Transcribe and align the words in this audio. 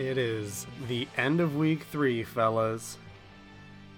It 0.00 0.16
is 0.16 0.66
the 0.88 1.06
end 1.18 1.42
of 1.42 1.56
week 1.56 1.82
three, 1.92 2.22
fellas. 2.24 2.96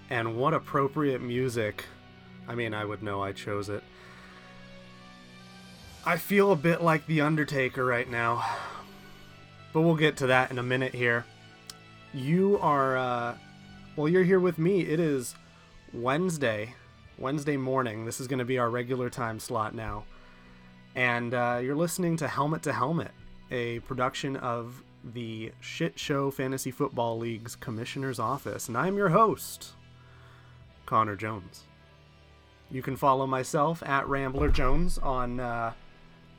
And 0.09 0.35
what 0.35 0.53
appropriate 0.53 1.21
music. 1.21 1.85
I 2.45 2.55
mean, 2.55 2.73
I 2.73 2.83
would 2.83 3.01
know 3.01 3.23
I 3.23 3.31
chose 3.31 3.69
it. 3.69 3.81
I 6.05 6.17
feel 6.17 6.51
a 6.51 6.57
bit 6.57 6.81
like 6.81 7.07
The 7.07 7.21
Undertaker 7.21 7.85
right 7.85 8.09
now. 8.11 8.45
But 9.71 9.83
we'll 9.83 9.95
get 9.95 10.17
to 10.17 10.27
that 10.27 10.51
in 10.51 10.59
a 10.59 10.63
minute 10.63 10.93
here. 10.93 11.23
You 12.13 12.59
are, 12.59 12.97
uh, 12.97 13.37
well, 13.95 14.09
you're 14.09 14.25
here 14.25 14.41
with 14.41 14.59
me. 14.59 14.81
It 14.81 14.99
is 14.99 15.35
Wednesday, 15.93 16.75
Wednesday 17.17 17.55
morning. 17.55 18.03
This 18.03 18.19
is 18.19 18.27
going 18.27 18.39
to 18.39 18.45
be 18.45 18.57
our 18.57 18.69
regular 18.69 19.09
time 19.09 19.39
slot 19.39 19.73
now. 19.73 20.03
And 20.95 21.33
uh, 21.33 21.61
you're 21.63 21.77
listening 21.77 22.17
to 22.17 22.27
Helmet 22.27 22.61
to 22.63 22.73
Helmet, 22.73 23.11
a 23.51 23.79
production 23.79 24.35
of 24.35 24.83
the 25.03 25.51
Shit 25.59 25.99
Show 25.99 26.31
Fantasy 26.31 26.71
Football 26.71 27.17
League's 27.17 27.55
Commissioner's 27.55 28.19
Office. 28.19 28.67
And 28.67 28.77
I'm 28.77 28.95
your 28.95 29.09
host, 29.09 29.71
Connor 30.85 31.15
Jones. 31.15 31.63
You 32.71 32.81
can 32.81 32.95
follow 32.95 33.27
myself 33.27 33.83
at 33.83 34.07
Rambler 34.07 34.49
Jones 34.49 34.97
on 34.97 35.39
uh, 35.39 35.73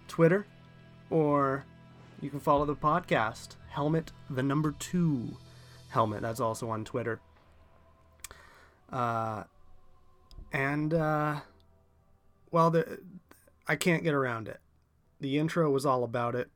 Twitter, 0.09 0.47
or 1.11 1.65
you 2.21 2.31
can 2.31 2.41
follow 2.41 2.65
the 2.65 2.75
podcast, 2.75 3.57
Helmet 3.69 4.13
the 4.31 4.43
Number 4.43 4.73
Two 4.79 5.37
Helmet. 5.91 6.23
That's 6.23 6.41
also 6.41 6.71
on 6.71 6.85
Twitter. 6.85 7.21
Uh, 8.91 9.45
and, 10.53 10.95
uh, 10.95 11.41
well, 12.51 12.71
the, 12.71 13.01
I 13.69 13.77
can't 13.77 14.03
get 14.03 14.15
around 14.15 14.49
it. 14.49 14.61
The 15.21 15.39
intro 15.39 15.71
was 15.71 15.85
all 15.85 16.05
about 16.05 16.35
it. 16.35 16.49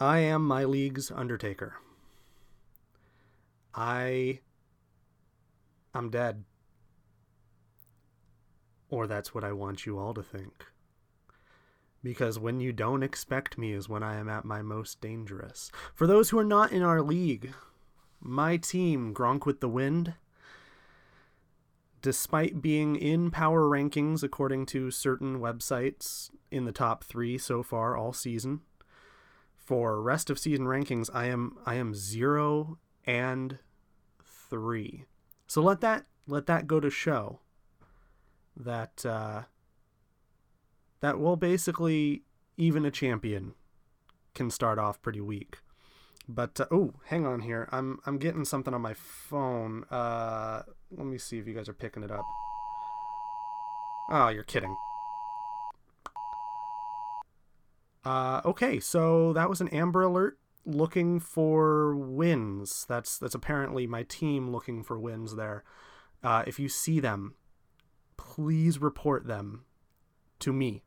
I 0.00 0.18
am 0.18 0.46
my 0.46 0.64
league's 0.64 1.10
Undertaker. 1.10 1.74
I. 3.74 4.40
I'm 5.92 6.10
dead. 6.10 6.44
Or 8.90 9.08
that's 9.08 9.34
what 9.34 9.42
I 9.42 9.52
want 9.52 9.86
you 9.86 9.98
all 9.98 10.14
to 10.14 10.22
think. 10.22 10.66
Because 12.02 12.38
when 12.38 12.60
you 12.60 12.72
don't 12.72 13.02
expect 13.02 13.58
me 13.58 13.72
is 13.72 13.88
when 13.88 14.04
I 14.04 14.16
am 14.16 14.28
at 14.28 14.44
my 14.44 14.62
most 14.62 15.00
dangerous. 15.00 15.72
For 15.94 16.06
those 16.06 16.30
who 16.30 16.38
are 16.38 16.44
not 16.44 16.70
in 16.70 16.82
our 16.82 17.02
league, 17.02 17.52
my 18.20 18.56
team, 18.56 19.12
Gronk 19.12 19.46
with 19.46 19.60
the 19.60 19.68
Wind, 19.68 20.14
despite 22.00 22.62
being 22.62 22.94
in 22.94 23.32
power 23.32 23.62
rankings 23.62 24.22
according 24.22 24.66
to 24.66 24.92
certain 24.92 25.40
websites 25.40 26.30
in 26.52 26.64
the 26.66 26.72
top 26.72 27.02
three 27.02 27.36
so 27.36 27.64
far 27.64 27.96
all 27.96 28.12
season, 28.12 28.60
for 29.68 30.00
rest 30.00 30.30
of 30.30 30.38
season 30.38 30.64
rankings, 30.64 31.10
I 31.12 31.26
am 31.26 31.58
I 31.66 31.74
am 31.74 31.94
zero 31.94 32.78
and 33.04 33.58
three. 34.48 35.04
So 35.46 35.60
let 35.60 35.82
that 35.82 36.06
let 36.26 36.46
that 36.46 36.66
go 36.66 36.80
to 36.80 36.88
show 36.88 37.40
that 38.56 39.04
uh, 39.04 39.42
that 41.00 41.18
well 41.18 41.36
basically 41.36 42.22
even 42.56 42.86
a 42.86 42.90
champion 42.90 43.52
can 44.34 44.50
start 44.50 44.78
off 44.78 45.02
pretty 45.02 45.20
weak. 45.20 45.58
But 46.26 46.58
uh, 46.58 46.66
oh, 46.70 46.94
hang 47.08 47.26
on 47.26 47.40
here. 47.40 47.68
I'm 47.70 47.98
I'm 48.06 48.16
getting 48.16 48.46
something 48.46 48.72
on 48.72 48.80
my 48.80 48.94
phone. 48.94 49.84
Uh, 49.90 50.62
let 50.96 51.06
me 51.06 51.18
see 51.18 51.38
if 51.38 51.46
you 51.46 51.52
guys 51.52 51.68
are 51.68 51.74
picking 51.74 52.02
it 52.02 52.10
up. 52.10 52.24
Oh, 54.10 54.28
you're 54.28 54.44
kidding. 54.44 54.74
Uh, 58.04 58.40
okay, 58.44 58.80
so 58.80 59.32
that 59.32 59.48
was 59.48 59.60
an 59.60 59.68
Amber 59.68 60.02
Alert 60.02 60.38
looking 60.64 61.18
for 61.18 61.96
wins. 61.96 62.84
That's 62.88 63.18
that's 63.18 63.34
apparently 63.34 63.86
my 63.86 64.04
team 64.04 64.50
looking 64.50 64.82
for 64.82 64.98
wins 64.98 65.36
there. 65.36 65.64
Uh, 66.22 66.44
if 66.46 66.58
you 66.58 66.68
see 66.68 67.00
them, 67.00 67.34
please 68.16 68.80
report 68.80 69.26
them 69.26 69.64
to 70.40 70.52
me 70.52 70.82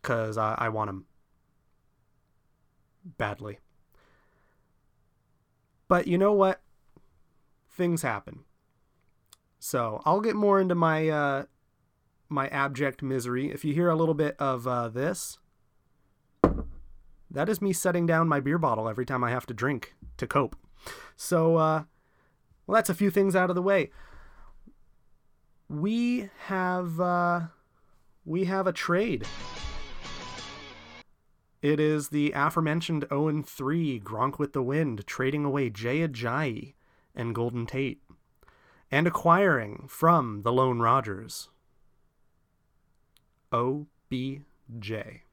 because 0.00 0.38
I, 0.38 0.54
I 0.58 0.68
want 0.68 0.88
them 0.88 1.06
badly. 3.18 3.58
But 5.88 6.06
you 6.06 6.18
know 6.18 6.32
what? 6.32 6.60
Things 7.70 8.02
happen. 8.02 8.40
So 9.58 10.00
I'll 10.04 10.20
get 10.20 10.36
more 10.36 10.60
into 10.60 10.74
my 10.74 11.08
uh, 11.08 11.44
my 12.28 12.48
abject 12.48 13.02
misery. 13.02 13.50
If 13.50 13.64
you 13.64 13.74
hear 13.74 13.88
a 13.88 13.96
little 13.96 14.14
bit 14.14 14.36
of 14.38 14.66
uh, 14.66 14.88
this, 14.88 15.38
that 17.36 17.50
is 17.50 17.60
me 17.60 17.70
setting 17.70 18.06
down 18.06 18.28
my 18.28 18.40
beer 18.40 18.56
bottle 18.56 18.88
every 18.88 19.04
time 19.04 19.22
I 19.22 19.30
have 19.30 19.44
to 19.46 19.54
drink 19.54 19.94
to 20.16 20.26
cope. 20.26 20.56
So, 21.16 21.56
uh, 21.56 21.84
well, 22.66 22.76
that's 22.76 22.88
a 22.88 22.94
few 22.94 23.10
things 23.10 23.36
out 23.36 23.50
of 23.50 23.56
the 23.56 23.62
way. 23.62 23.90
We 25.68 26.30
have 26.46 26.98
uh, 26.98 27.40
we 28.24 28.44
have 28.44 28.66
a 28.66 28.72
trade. 28.72 29.26
It 31.60 31.78
is 31.78 32.08
the 32.08 32.32
aforementioned 32.34 33.04
0 33.10 33.42
3 33.42 34.00
Gronk 34.00 34.38
with 34.38 34.54
the 34.54 34.62
Wind 34.62 35.06
trading 35.06 35.44
away 35.44 35.68
Jay 35.68 36.08
Ajayi 36.08 36.72
and 37.14 37.34
Golden 37.34 37.66
Tate 37.66 38.00
and 38.90 39.06
acquiring 39.06 39.86
from 39.88 40.42
the 40.42 40.52
Lone 40.52 40.80
Rogers 40.80 41.50
OBJ 43.52 45.25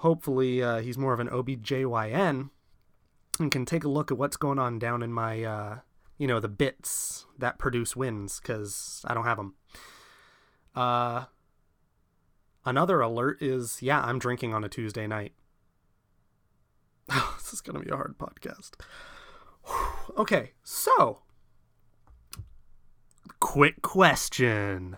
hopefully 0.00 0.62
uh, 0.62 0.78
he's 0.78 0.96
more 0.96 1.12
of 1.12 1.20
an 1.20 1.28
OBJYN 1.28 2.48
and 3.38 3.50
can 3.50 3.66
take 3.66 3.84
a 3.84 3.88
look 3.88 4.10
at 4.10 4.16
what's 4.16 4.36
going 4.36 4.58
on 4.58 4.78
down 4.78 5.02
in 5.02 5.12
my, 5.12 5.44
uh, 5.44 5.78
you 6.16 6.26
know, 6.26 6.40
the 6.40 6.48
bits 6.48 7.26
that 7.38 7.58
produce 7.58 7.94
wins 7.94 8.40
because 8.40 9.04
I 9.06 9.12
don't 9.12 9.26
have 9.26 9.36
them. 9.36 9.54
Uh, 10.74 11.24
another 12.64 13.00
alert 13.02 13.42
is 13.42 13.82
yeah, 13.82 14.00
I'm 14.00 14.18
drinking 14.18 14.54
on 14.54 14.64
a 14.64 14.70
Tuesday 14.70 15.06
night. 15.06 15.32
this 17.08 17.52
is 17.52 17.60
going 17.60 17.78
to 17.78 17.84
be 17.84 17.90
a 17.90 17.96
hard 17.96 18.16
podcast. 18.16 18.70
okay, 20.16 20.52
so 20.64 21.20
quick 23.38 23.82
question. 23.82 24.96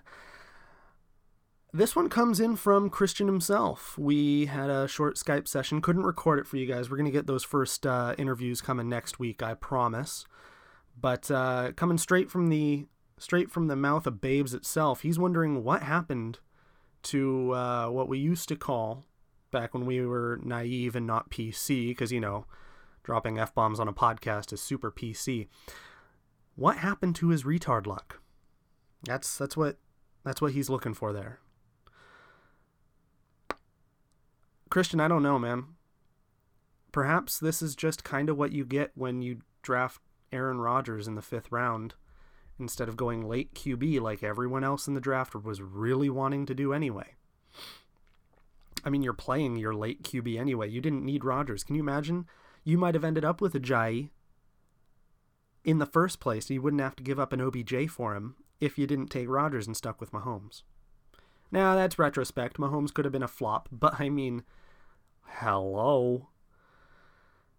This 1.74 1.97
one 1.97 2.10
comes 2.10 2.39
in 2.39 2.57
from 2.57 2.91
Christian 2.91 3.27
himself. 3.27 3.97
We 3.97 4.45
had 4.45 4.69
a 4.69 4.86
short 4.86 5.16
Skype 5.16 5.48
session, 5.48 5.80
couldn't 5.80 6.03
record 6.03 6.39
it 6.39 6.47
for 6.47 6.59
you 6.59 6.66
guys. 6.66 6.91
We're 6.91 6.98
going 6.98 7.07
to 7.07 7.10
get 7.10 7.27
those 7.27 7.45
first 7.45 7.86
uh, 7.86 8.15
interviews 8.19 8.60
coming 8.60 8.91
next 8.91 9.19
week, 9.19 9.42
I 9.42 9.54
promise. 9.54 10.27
But 11.01 11.30
uh, 11.30 11.72
coming 11.74 11.97
straight 11.97 12.30
from 12.30 12.51
the 12.51 12.89
straight 13.16 13.51
from 13.51 13.69
the 13.69 13.77
mouth 13.77 14.07
of 14.07 14.21
Babes 14.21 14.53
itself, 14.53 15.01
he's 15.01 15.19
wondering 15.19 15.65
what 15.65 15.83
happened 15.83 16.41
to 17.04 17.53
uh, 17.53 17.89
what 17.89 18.07
we 18.07 18.18
used 18.18 18.51
to 18.51 18.57
call 18.57 19.07
back 19.51 19.72
when 19.72 19.86
we 19.86 20.04
were 20.04 20.41
naive 20.42 20.95
and 20.95 21.07
not 21.07 21.30
PC, 21.30 21.89
because 21.89 22.13
you 22.13 22.21
know, 22.21 22.45
dropping 23.03 23.39
f 23.39 23.54
bombs 23.54 23.80
on 23.80 23.89
a 23.89 23.95
podcast 23.95 24.53
is 24.53 24.60
super 24.60 24.92
PC. 24.92 25.48
What 26.54 26.77
happened 26.77 27.16
to 27.16 27.28
his 27.28 27.45
retard 27.45 27.86
luck? 27.86 28.21
That's 29.04 29.39
that's 29.39 29.57
what 29.57 29.78
that's 30.22 30.42
what 30.42 30.53
he's 30.53 30.68
looking 30.68 30.92
for 30.92 31.15
there. 31.15 31.39
Christian, 34.72 35.01
I 35.01 35.09
don't 35.09 35.22
know, 35.22 35.39
man. 35.39 35.65
Perhaps 36.92 37.39
this 37.39 37.60
is 37.60 37.77
just 37.77 38.04
kind 38.04 38.30
of 38.30 38.39
what 38.39 38.53
you 38.53 38.65
get 38.65 38.91
when 38.95 39.21
you 39.21 39.42
draft 39.60 40.01
Aaron 40.33 40.57
Rodgers 40.57 41.07
in 41.07 41.15
the 41.15 41.21
fifth 41.21 41.53
round 41.53 41.92
instead 42.59 42.89
of 42.89 42.97
going 42.97 43.28
late 43.28 43.53
QB 43.54 44.01
like 44.01 44.22
everyone 44.22 44.65
else 44.65 44.89
in 44.89 44.95
the 44.95 45.01
draft 45.01 45.34
was 45.34 45.60
really 45.60 46.09
wanting 46.09 46.47
to 46.47 46.54
do 46.54 46.72
anyway. 46.72 47.16
I 48.83 48.89
mean, 48.89 49.03
you're 49.03 49.13
playing 49.13 49.57
your 49.57 49.74
late 49.74 50.04
QB 50.04 50.41
anyway. 50.41 50.71
You 50.71 50.80
didn't 50.80 51.04
need 51.04 51.22
Rodgers. 51.22 51.65
Can 51.65 51.75
you 51.75 51.83
imagine? 51.83 52.25
You 52.65 52.78
might 52.78 52.95
have 52.95 53.04
ended 53.04 53.27
up 53.27 53.42
with 53.42 53.53
Ajayi 53.53 54.09
in 55.65 55.80
the 55.80 55.86
first 55.86 56.18
place. 56.18 56.48
You 56.48 56.63
wouldn't 56.63 56.80
have 56.80 56.97
to 56.97 57.03
give 57.03 57.21
up 57.21 57.34
an 57.34 57.42
OBJ 57.42 57.91
for 57.91 58.15
him 58.15 58.36
if 58.59 58.78
you 58.78 58.86
didn't 58.86 59.09
take 59.09 59.28
Rodgers 59.28 59.66
and 59.66 59.77
stuck 59.77 60.01
with 60.01 60.13
Mahomes. 60.13 60.63
Now, 61.51 61.75
that's 61.75 61.98
retrospect. 61.98 62.57
Mahomes 62.57 62.95
could 62.95 63.04
have 63.04 63.13
been 63.13 63.22
a 63.22 63.28
flop, 63.28 63.68
but 63.72 64.01
I 64.01 64.09
mean, 64.09 64.45
Hello. 65.36 66.28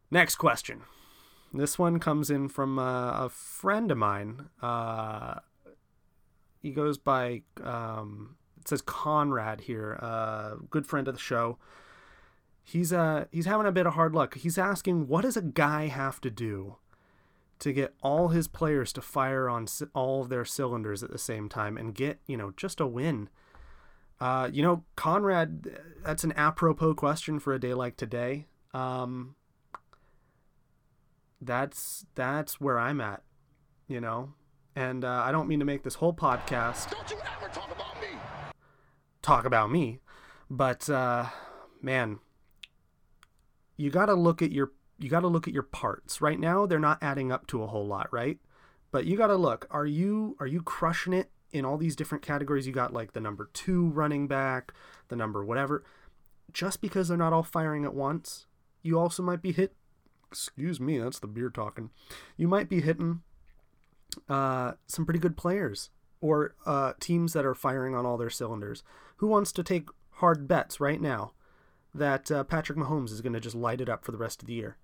Next 0.09 0.35
question. 0.35 0.83
This 1.53 1.77
one 1.77 1.99
comes 1.99 2.29
in 2.29 2.47
from 2.49 2.79
uh, 2.79 3.25
a 3.25 3.29
friend 3.29 3.91
of 3.91 3.97
mine. 3.97 4.49
Uh, 4.61 5.39
he 6.61 6.71
goes 6.71 6.97
by, 6.97 7.41
um, 7.61 8.37
it 8.59 8.67
says 8.67 8.81
Conrad 8.81 9.61
here, 9.61 9.99
uh, 10.01 10.55
good 10.69 10.87
friend 10.87 11.07
of 11.07 11.15
the 11.15 11.19
show. 11.19 11.57
He's 12.65 12.93
uh 12.93 13.25
he's 13.31 13.45
having 13.45 13.67
a 13.67 13.73
bit 13.73 13.85
of 13.85 13.93
hard 13.93 14.15
luck. 14.15 14.35
He's 14.35 14.57
asking, 14.57 15.07
what 15.07 15.23
does 15.23 15.35
a 15.35 15.41
guy 15.41 15.87
have 15.87 16.21
to 16.21 16.31
do 16.31 16.77
to 17.59 17.73
get 17.73 17.93
all 18.01 18.29
his 18.29 18.47
players 18.47 18.93
to 18.93 19.01
fire 19.01 19.49
on 19.49 19.67
all 19.93 20.21
of 20.21 20.29
their 20.29 20.45
cylinders 20.45 21.03
at 21.03 21.11
the 21.11 21.17
same 21.17 21.49
time 21.49 21.77
and 21.77 21.93
get 21.93 22.19
you 22.25 22.37
know 22.37 22.53
just 22.55 22.79
a 22.79 22.87
win? 22.87 23.27
Uh, 24.23 24.49
you 24.53 24.63
know, 24.63 24.85
Conrad, 24.95 25.67
that's 26.01 26.23
an 26.23 26.31
apropos 26.37 26.93
question 26.93 27.39
for 27.39 27.53
a 27.53 27.59
day 27.59 27.73
like 27.73 27.97
today. 27.97 28.47
Um, 28.73 29.35
that's 31.41 32.05
that's 32.15 32.61
where 32.61 32.79
I'm 32.79 33.01
at, 33.01 33.21
you 33.85 33.99
know. 33.99 34.31
And 34.77 35.03
uh, 35.03 35.23
I 35.25 35.33
don't 35.33 35.49
mean 35.49 35.59
to 35.59 35.65
make 35.65 35.83
this 35.83 35.95
whole 35.95 36.13
podcast 36.13 36.89
Don't 36.89 37.11
you 37.11 37.17
ever 37.17 37.53
talk 37.53 37.69
about 37.69 37.99
me. 37.99 38.07
talk 39.21 39.43
about 39.43 39.69
me, 39.69 39.99
but 40.49 40.89
uh, 40.89 41.25
man, 41.81 42.19
you 43.75 43.89
got 43.89 44.05
to 44.05 44.13
look 44.13 44.41
at 44.41 44.53
your 44.53 44.71
you 44.99 45.09
got 45.09 45.19
to 45.19 45.27
look 45.27 45.49
at 45.49 45.53
your 45.53 45.63
parts. 45.63 46.21
Right 46.21 46.39
now, 46.39 46.65
they're 46.65 46.79
not 46.79 46.99
adding 47.01 47.29
up 47.29 47.45
to 47.47 47.61
a 47.61 47.67
whole 47.67 47.85
lot, 47.85 48.07
right? 48.13 48.39
But 48.89 49.03
you 49.03 49.17
got 49.17 49.27
to 49.27 49.35
look. 49.35 49.67
Are 49.69 49.85
you 49.85 50.37
are 50.39 50.47
you 50.47 50.61
crushing 50.61 51.11
it 51.11 51.29
in 51.53 51.65
all 51.65 51.77
these 51.77 51.95
different 51.95 52.23
categories? 52.23 52.67
You 52.67 52.73
got 52.73 52.93
like 52.93 53.13
the 53.13 53.21
number 53.21 53.49
two 53.53 53.89
running 53.89 54.27
back, 54.27 54.73
the 55.07 55.15
number 55.15 55.43
whatever. 55.43 55.83
Just 56.51 56.81
because 56.81 57.07
they're 57.07 57.17
not 57.17 57.33
all 57.33 57.43
firing 57.43 57.85
at 57.85 57.93
once, 57.93 58.47
you 58.81 58.99
also 58.99 59.23
might 59.23 59.41
be 59.41 59.51
hit. 59.51 59.73
Excuse 60.31 60.79
me, 60.79 60.97
that's 60.97 61.19
the 61.19 61.27
beer 61.27 61.49
talking. 61.49 61.91
You 62.37 62.47
might 62.47 62.67
be 62.67 62.81
hitting 62.81 63.21
uh, 64.27 64.73
some 64.87 65.05
pretty 65.05 65.19
good 65.19 65.37
players 65.37 65.89
or 66.21 66.55
uh, 66.65 66.93
teams 66.99 67.33
that 67.33 67.45
are 67.45 67.55
firing 67.55 67.95
on 67.95 68.05
all 68.05 68.17
their 68.17 68.29
cylinders. 68.29 68.83
Who 69.17 69.27
wants 69.27 69.51
to 69.53 69.63
take 69.63 69.89
hard 70.15 70.47
bets 70.47 70.79
right 70.79 71.01
now 71.01 71.33
that 71.93 72.31
uh, 72.31 72.43
Patrick 72.43 72.77
Mahomes 72.77 73.11
is 73.11 73.21
going 73.21 73.33
to 73.33 73.39
just 73.39 73.55
light 73.55 73.81
it 73.81 73.89
up 73.89 74.03
for 74.03 74.11
the 74.11 74.17
rest 74.17 74.41
of 74.41 74.47
the 74.47 74.53
year? 74.53 74.77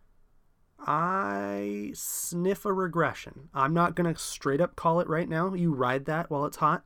I 0.85 1.91
sniff 1.93 2.65
a 2.65 2.73
regression. 2.73 3.49
I'm 3.53 3.73
not 3.73 3.95
going 3.95 4.13
to 4.13 4.19
straight 4.19 4.61
up 4.61 4.75
call 4.75 4.99
it 4.99 5.09
right 5.09 5.27
now. 5.27 5.53
You 5.53 5.73
ride 5.73 6.05
that 6.05 6.29
while 6.29 6.45
it's 6.45 6.57
hot. 6.57 6.83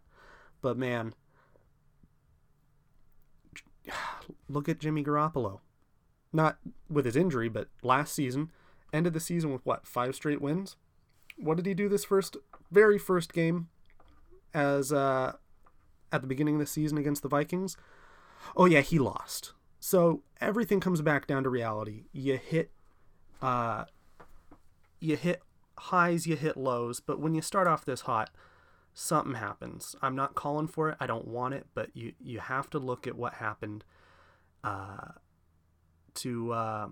But 0.62 0.78
man, 0.78 1.14
look 4.50 4.68
at 4.68 4.80
Jimmy 4.80 5.04
Garoppolo. 5.04 5.60
Not 6.32 6.58
with 6.90 7.06
his 7.06 7.16
injury, 7.16 7.50
but 7.50 7.68
last 7.84 8.14
season, 8.14 8.52
ended 8.92 9.14
the 9.14 9.20
season 9.20 9.52
with 9.52 9.66
what, 9.66 9.86
five 9.86 10.16
straight 10.16 10.42
wins? 10.42 10.76
What 11.38 11.58
did 11.58 11.66
he 11.66 11.74
do 11.74 11.90
this 11.90 12.06
first, 12.06 12.38
very 12.72 12.98
first 12.98 13.34
game 13.34 13.70
as 14.54 14.92
uh, 14.92 15.34
at 16.12 16.22
the 16.22 16.28
beginning 16.28 16.56
of 16.56 16.60
the 16.60 16.66
season 16.66 16.98
against 16.98 17.22
the 17.22 17.30
Vikings? 17.30 17.78
Oh, 18.56 18.66
yeah, 18.66 18.82
he 18.82 18.98
lost. 18.98 19.54
So 19.80 20.24
everything 20.42 20.80
comes 20.80 21.02
back 21.02 21.28
down 21.28 21.44
to 21.44 21.50
reality. 21.50 22.06
You 22.12 22.38
hit 22.38 22.72
uh, 23.42 23.86
you 25.00 25.16
hit 25.16 25.42
highs, 25.78 26.26
you 26.28 26.36
hit 26.36 26.58
lows, 26.58 27.00
but 27.00 27.20
when 27.20 27.34
you 27.34 27.42
start 27.42 27.68
off 27.68 27.86
this 27.86 28.02
hot, 28.02 28.30
something 28.94 29.36
happens. 29.36 29.96
I'm 30.02 30.16
not 30.16 30.36
calling 30.36 30.68
for 30.68 30.90
it. 30.90 30.98
I 31.00 31.08
don't 31.08 31.28
want 31.28 31.54
it, 31.54 31.68
but 31.74 31.90
you 31.94 32.14
you 32.20 32.40
have 32.40 32.70
to 32.72 32.80
look 32.80 33.08
at 33.08 33.16
what 33.16 33.36
happened 33.36 33.84
uh, 34.64 35.14
to 36.16 36.54
uh, 36.54 36.88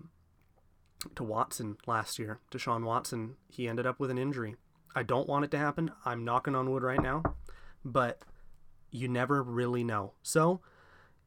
to 1.16 1.24
Watson 1.24 1.78
last 1.88 2.20
year. 2.20 2.40
Deshaun 2.52 2.84
Watson, 2.84 3.36
he 3.50 3.68
ended 3.68 3.86
up 3.86 4.00
with 4.00 4.12
an 4.12 4.18
injury. 4.18 4.56
I 4.96 5.04
don't 5.04 5.28
want 5.28 5.46
it 5.46 5.52
to 5.52 5.58
happen. 5.58 5.92
I'm 6.06 6.26
knocking 6.26 6.56
on 6.56 6.70
wood 6.70 6.84
right 6.84 7.02
now, 7.02 7.24
but 7.86 8.24
you 8.92 9.08
never 9.08 9.42
really 9.42 9.84
know. 9.84 10.14
So 10.22 10.60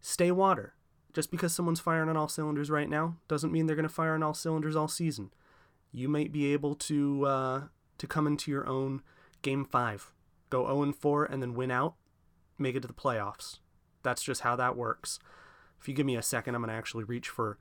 stay 0.01 0.31
water. 0.31 0.74
Just 1.15 1.31
because 1.31 1.55
someone's 1.55 1.81
firing 1.81 2.09
on 2.09 2.17
all 2.17 2.29
cylinders 2.29 2.71
right 2.71 2.91
now 2.91 3.17
doesn't 3.29 3.53
mean 3.53 3.67
they're 3.67 3.77
going 3.77 3.89
to 3.89 3.95
fire 3.95 4.15
on 4.15 4.23
all 4.23 4.35
cylinders 4.35 4.75
all 4.75 4.89
season. 4.89 5.31
You 5.93 6.09
might 6.09 6.33
be 6.33 6.53
able 6.53 6.75
to 6.75 7.25
uh, 7.25 7.63
to 7.99 8.07
come 8.07 8.27
into 8.27 8.51
your 8.51 8.67
own 8.69 9.01
game 9.41 9.65
five, 9.65 10.13
go 10.51 10.67
0 10.67 10.93
4, 10.93 11.25
and 11.27 11.41
then 11.41 11.55
win 11.55 11.71
out, 11.71 11.95
make 12.59 12.75
it 12.75 12.81
to 12.81 12.89
the 12.89 12.95
playoffs. 12.95 13.59
That's 14.03 14.23
just 14.23 14.41
how 14.41 14.57
that 14.57 14.77
works. 14.77 15.21
If 15.81 15.89
you 15.89 15.95
give 15.95 16.07
me 16.07 16.17
a 16.17 16.23
second, 16.23 16.55
I'm 16.55 16.63
going 16.63 16.71
to 16.71 16.75
actually 16.75 17.05
reach 17.05 17.29
for 17.29 17.59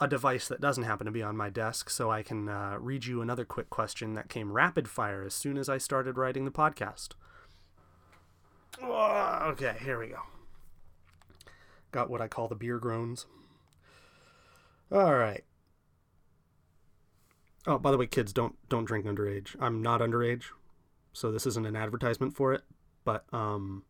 a 0.00 0.08
device 0.08 0.48
that 0.48 0.60
doesn't 0.60 0.84
happen 0.84 1.04
to 1.04 1.12
be 1.12 1.22
on 1.22 1.36
my 1.36 1.50
desk 1.50 1.88
so 1.88 2.10
I 2.10 2.22
can 2.22 2.48
uh, 2.48 2.76
read 2.80 3.04
you 3.04 3.22
another 3.22 3.44
quick 3.44 3.70
question 3.70 4.14
that 4.14 4.28
came 4.28 4.50
rapid 4.50 4.88
fire 4.88 5.22
as 5.22 5.34
soon 5.34 5.56
as 5.56 5.68
I 5.68 5.78
started 5.78 6.18
writing 6.18 6.44
the 6.44 6.50
podcast. 6.50 7.10
Okay, 8.82 9.76
here 9.80 10.00
we 10.00 10.08
go. 10.08 10.18
Got 11.94 12.10
what 12.10 12.20
I 12.20 12.26
call 12.26 12.48
the 12.48 12.56
beer 12.56 12.80
groans. 12.80 13.26
All 14.90 15.14
right. 15.14 15.44
Oh, 17.68 17.78
by 17.78 17.92
the 17.92 17.96
way, 17.96 18.08
kids, 18.08 18.32
don't 18.32 18.56
don't 18.68 18.84
drink 18.84 19.06
underage. 19.06 19.54
I'm 19.60 19.80
not 19.80 20.00
underage, 20.00 20.46
so 21.12 21.30
this 21.30 21.46
isn't 21.46 21.64
an 21.64 21.76
advertisement 21.76 22.34
for 22.34 22.52
it. 22.52 22.62
But 23.04 23.26
um, 23.32 23.84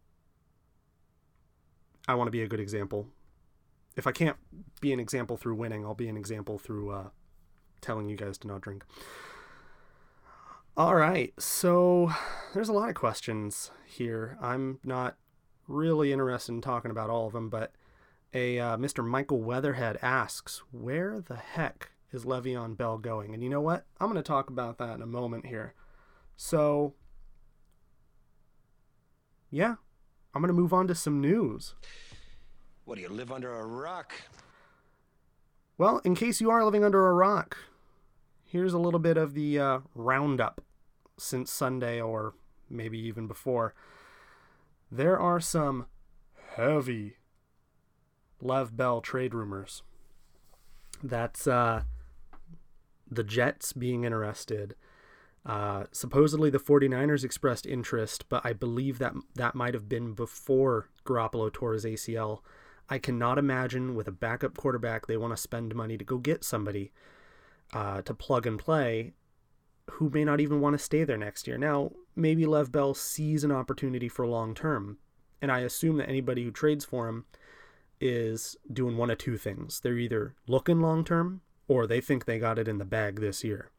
I 2.07 2.15
want 2.15 2.27
to 2.27 2.31
be 2.31 2.43
a 2.43 2.47
good 2.47 2.61
example. 2.61 3.09
If 3.97 4.07
I 4.07 4.13
can't 4.13 4.37
be 4.83 4.93
an 4.93 5.01
example 5.01 5.39
through 5.39 5.55
winning, 5.55 5.87
I'll 5.87 5.95
be 5.95 6.09
an 6.09 6.19
example 6.19 6.59
through 6.59 6.91
uh, 6.91 7.09
telling 7.81 8.11
you 8.11 8.19
guys 8.19 8.37
to 8.37 8.47
not 8.47 8.61
drink. 8.61 8.85
All 10.77 10.95
right, 10.95 11.33
so 11.39 12.13
there's 12.53 12.69
a 12.69 12.75
lot 12.75 12.91
of 12.91 12.97
questions 12.97 13.71
here. 13.87 14.37
I'm 14.43 14.79
not 14.85 15.17
really 15.67 16.13
interested 16.13 16.53
in 16.53 16.61
talking 16.61 16.91
about 16.91 17.09
all 17.09 17.27
of 17.27 17.33
them, 17.33 17.49
but 17.49 17.73
a 18.35 18.59
uh, 18.59 18.77
Mr. 18.77 19.05
Michael 19.05 19.41
Weatherhead 19.41 19.99
asks, 20.03 20.63
"Where 20.73 21.21
the 21.21 21.37
heck 21.37 21.93
is 22.13 22.25
Le'Veon 22.25 22.77
Bell 22.77 22.99
going?" 22.99 23.33
And 23.33 23.43
you 23.43 23.49
know 23.49 23.61
what? 23.61 23.87
I'm 24.01 24.09
going 24.11 24.23
to 24.23 24.27
talk 24.27 24.51
about 24.51 24.79
that 24.79 24.97
in 24.97 25.03
a 25.03 25.07
moment 25.07 25.47
here. 25.47 25.75
So, 26.37 26.95
yeah, 29.51 29.77
I'm 30.35 30.43
going 30.43 30.49
to 30.49 30.61
move 30.61 30.73
on 30.73 30.89
to 30.89 30.95
some 30.95 31.21
news. 31.21 31.75
What 32.85 32.97
do 32.97 33.03
you 33.03 33.09
live 33.09 33.33
under 33.33 33.55
a 33.55 33.65
rock? 33.65 34.13
Well, 35.79 36.01
in 36.05 36.15
case 36.15 36.41
you 36.41 36.51
are 36.51 36.65
living 36.65 36.85
under 36.85 37.09
a 37.09 37.15
rock, 37.15 37.57
here's 38.45 38.75
a 38.75 38.79
little 38.79 39.01
bit 39.01 39.17
of 39.17 39.35
the 39.35 39.59
uh, 39.59 39.79
roundup 39.95 40.61
since 41.17 41.51
Sunday, 41.51 42.01
or 42.01 42.35
maybe 42.69 42.99
even 42.99 43.27
before. 43.27 43.75
There 44.91 45.19
are 45.19 45.41
some 45.41 45.87
heavy 46.57 47.17
Lev 48.45 48.77
Bell 48.77 49.01
trade 49.01 49.35
rumors. 49.35 49.83
That's 51.03 51.47
uh, 51.47 51.83
the 53.11 53.25
Jets 53.25 53.73
being 53.73 54.05
interested. 54.05 54.77
Uh, 55.45 55.85
supposedly 55.93 56.49
the 56.49 56.59
49ers 56.59 57.25
expressed 57.25 57.67
interest, 57.67 58.29
but 58.29 58.43
I 58.45 58.53
believe 58.53 58.99
that 58.99 59.15
that 59.35 59.55
might 59.55 59.75
have 59.75 59.89
been 59.89 60.15
before 60.15 60.89
Garoppolo 61.05 61.53
tore 61.53 61.75
his 61.75 61.85
ACL. 61.85 62.41
I 62.89 62.99
cannot 62.99 63.39
imagine 63.39 63.95
with 63.95 64.09
a 64.09 64.13
backup 64.13 64.57
quarterback 64.57 65.07
they 65.07 65.17
want 65.17 65.33
to 65.33 65.37
spend 65.37 65.75
money 65.75 65.99
to 65.99 66.05
go 66.05 66.19
get 66.19 66.45
somebody 66.45 66.93
uh, 67.73 68.03
to 68.03 68.15
plug 68.15 68.47
and 68.47 68.59
play 68.59 69.13
who 69.93 70.11
may 70.11 70.25
not 70.25 70.41
even 70.41 70.61
want 70.61 70.75
to 70.75 70.83
stay 70.83 71.05
there 71.05 71.19
next 71.19 71.47
year. 71.47 71.59
Now, 71.59 71.93
maybe 72.17 72.47
Lev 72.47 72.73
Bell 72.73 72.95
sees 72.95 73.45
an 73.45 73.53
opportunity 73.53 74.09
for 74.09 74.27
long 74.27 74.55
term, 74.55 74.99
and 75.43 75.53
I 75.53 75.61
assume 75.61 75.99
that 75.99 76.09
anybody 76.09 76.45
who 76.45 76.51
trades 76.51 76.85
for 76.85 77.09
him 77.09 77.27
is 78.05 78.57
doing 78.71 78.99
one 78.99 79.11
of 79.11 79.17
two 79.17 79.39
things. 79.39 79.81
They're 79.81 79.97
either 79.97 80.35
looking 80.47 80.81
long 80.81 81.05
term 81.05 81.41
or 81.67 81.87
they 81.87 82.03
think 82.03 82.27
they 82.27 82.39
got 82.39 82.59
it 82.59 82.69
in 82.69 82.77
the 82.77 82.85
bag 82.85 83.21
this 83.21 83.43
year. 83.43 83.71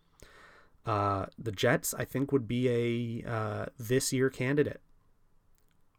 Uh, 0.83 1.27
the 1.37 1.51
Jets, 1.51 1.93
I 1.93 2.05
think, 2.05 2.31
would 2.31 2.47
be 2.47 3.23
a 3.23 3.29
uh, 3.29 3.65
this 3.77 4.11
year 4.11 4.29
candidate. 4.31 4.81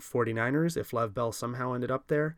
49ers, 0.03 0.77
if 0.77 0.93
Lev 0.93 1.15
Bell 1.15 1.33
somehow 1.33 1.73
ended 1.73 1.91
up 1.91 2.09
there, 2.09 2.37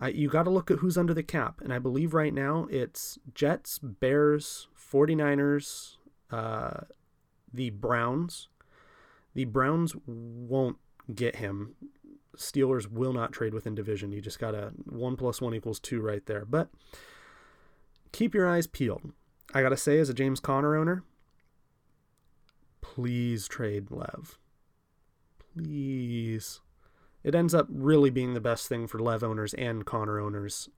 uh, 0.00 0.06
you 0.06 0.28
got 0.28 0.44
to 0.44 0.50
look 0.50 0.70
at 0.70 0.78
who's 0.78 0.96
under 0.96 1.12
the 1.12 1.22
cap. 1.22 1.60
And 1.60 1.72
I 1.72 1.80
believe 1.80 2.14
right 2.14 2.32
now 2.32 2.68
it's 2.70 3.18
Jets, 3.34 3.78
Bears, 3.78 4.68
49ers, 4.78 5.96
uh, 6.30 6.82
the 7.52 7.70
Browns. 7.70 8.48
The 9.34 9.44
Browns 9.44 9.94
won't 10.06 10.78
get 11.12 11.36
him. 11.36 11.74
Steelers 12.38 12.90
will 12.90 13.12
not 13.12 13.32
trade 13.32 13.52
within 13.52 13.74
division. 13.74 14.12
You 14.12 14.20
just 14.20 14.38
got 14.38 14.54
a 14.54 14.72
one 14.86 15.16
plus 15.16 15.40
one 15.40 15.54
equals 15.54 15.80
two 15.80 16.00
right 16.00 16.24
there. 16.26 16.44
But 16.44 16.68
keep 18.12 18.34
your 18.34 18.48
eyes 18.48 18.66
peeled. 18.66 19.12
I 19.52 19.62
got 19.62 19.70
to 19.70 19.76
say, 19.76 19.98
as 19.98 20.08
a 20.08 20.14
James 20.14 20.40
Conner 20.40 20.76
owner, 20.76 21.02
please 22.80 23.48
trade 23.48 23.90
Lev. 23.90 24.38
Please. 25.38 26.60
It 27.24 27.34
ends 27.34 27.54
up 27.54 27.66
really 27.68 28.10
being 28.10 28.34
the 28.34 28.40
best 28.40 28.68
thing 28.68 28.86
for 28.86 29.00
Lev 29.00 29.24
owners 29.24 29.54
and 29.54 29.84
Conner 29.84 30.20
owners 30.20 30.68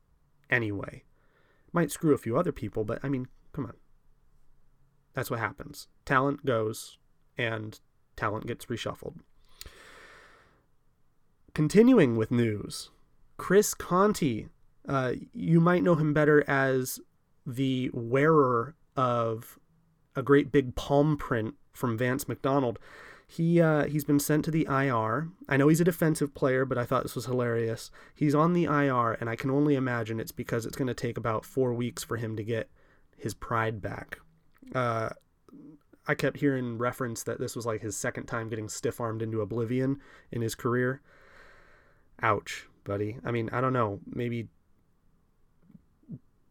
anyway. 0.48 1.04
Might 1.72 1.90
screw 1.90 2.14
a 2.14 2.18
few 2.18 2.38
other 2.38 2.52
people, 2.52 2.84
but 2.84 3.00
I 3.02 3.08
mean, 3.08 3.28
come 3.52 3.66
on. 3.66 3.74
That's 5.12 5.30
what 5.30 5.40
happens. 5.40 5.88
Talent 6.04 6.46
goes, 6.46 6.96
and 7.36 7.78
talent 8.16 8.46
gets 8.46 8.66
reshuffled. 8.66 9.18
Continuing 11.54 12.16
with 12.16 12.30
news, 12.30 12.90
Chris 13.36 13.74
Conte. 13.74 14.46
Uh, 14.88 15.12
you 15.32 15.60
might 15.60 15.82
know 15.82 15.94
him 15.94 16.12
better 16.14 16.42
as 16.48 17.00
the 17.46 17.90
wearer 17.92 18.74
of 18.96 19.58
a 20.16 20.22
great 20.22 20.52
big 20.52 20.74
palm 20.74 21.16
print 21.16 21.54
from 21.72 21.96
Vance 21.96 22.28
McDonald. 22.28 22.78
He 23.26 23.60
uh, 23.60 23.84
he's 23.84 24.04
been 24.04 24.18
sent 24.18 24.44
to 24.46 24.50
the 24.50 24.66
IR. 24.68 25.28
I 25.48 25.56
know 25.56 25.68
he's 25.68 25.80
a 25.80 25.84
defensive 25.84 26.34
player, 26.34 26.64
but 26.64 26.78
I 26.78 26.84
thought 26.84 27.04
this 27.04 27.14
was 27.14 27.26
hilarious. 27.26 27.90
He's 28.14 28.34
on 28.34 28.52
the 28.52 28.64
IR, 28.64 29.12
and 29.20 29.30
I 29.30 29.36
can 29.36 29.50
only 29.50 29.76
imagine 29.76 30.18
it's 30.18 30.32
because 30.32 30.66
it's 30.66 30.76
going 30.76 30.88
to 30.88 30.94
take 30.94 31.16
about 31.16 31.44
four 31.44 31.72
weeks 31.72 32.02
for 32.02 32.16
him 32.16 32.36
to 32.36 32.42
get 32.42 32.68
his 33.16 33.34
pride 33.34 33.80
back. 33.80 34.18
Uh, 34.74 35.10
I 36.08 36.14
kept 36.14 36.38
hearing 36.38 36.76
reference 36.76 37.22
that 37.22 37.38
this 37.38 37.54
was 37.54 37.66
like 37.66 37.82
his 37.82 37.96
second 37.96 38.26
time 38.26 38.48
getting 38.48 38.68
stiff 38.68 39.00
armed 39.00 39.22
into 39.22 39.42
oblivion 39.42 40.00
in 40.32 40.42
his 40.42 40.56
career. 40.56 41.00
Ouch, 42.22 42.68
buddy. 42.84 43.18
I 43.24 43.30
mean, 43.30 43.50
I 43.52 43.60
don't 43.60 43.72
know. 43.72 44.00
Maybe 44.06 44.48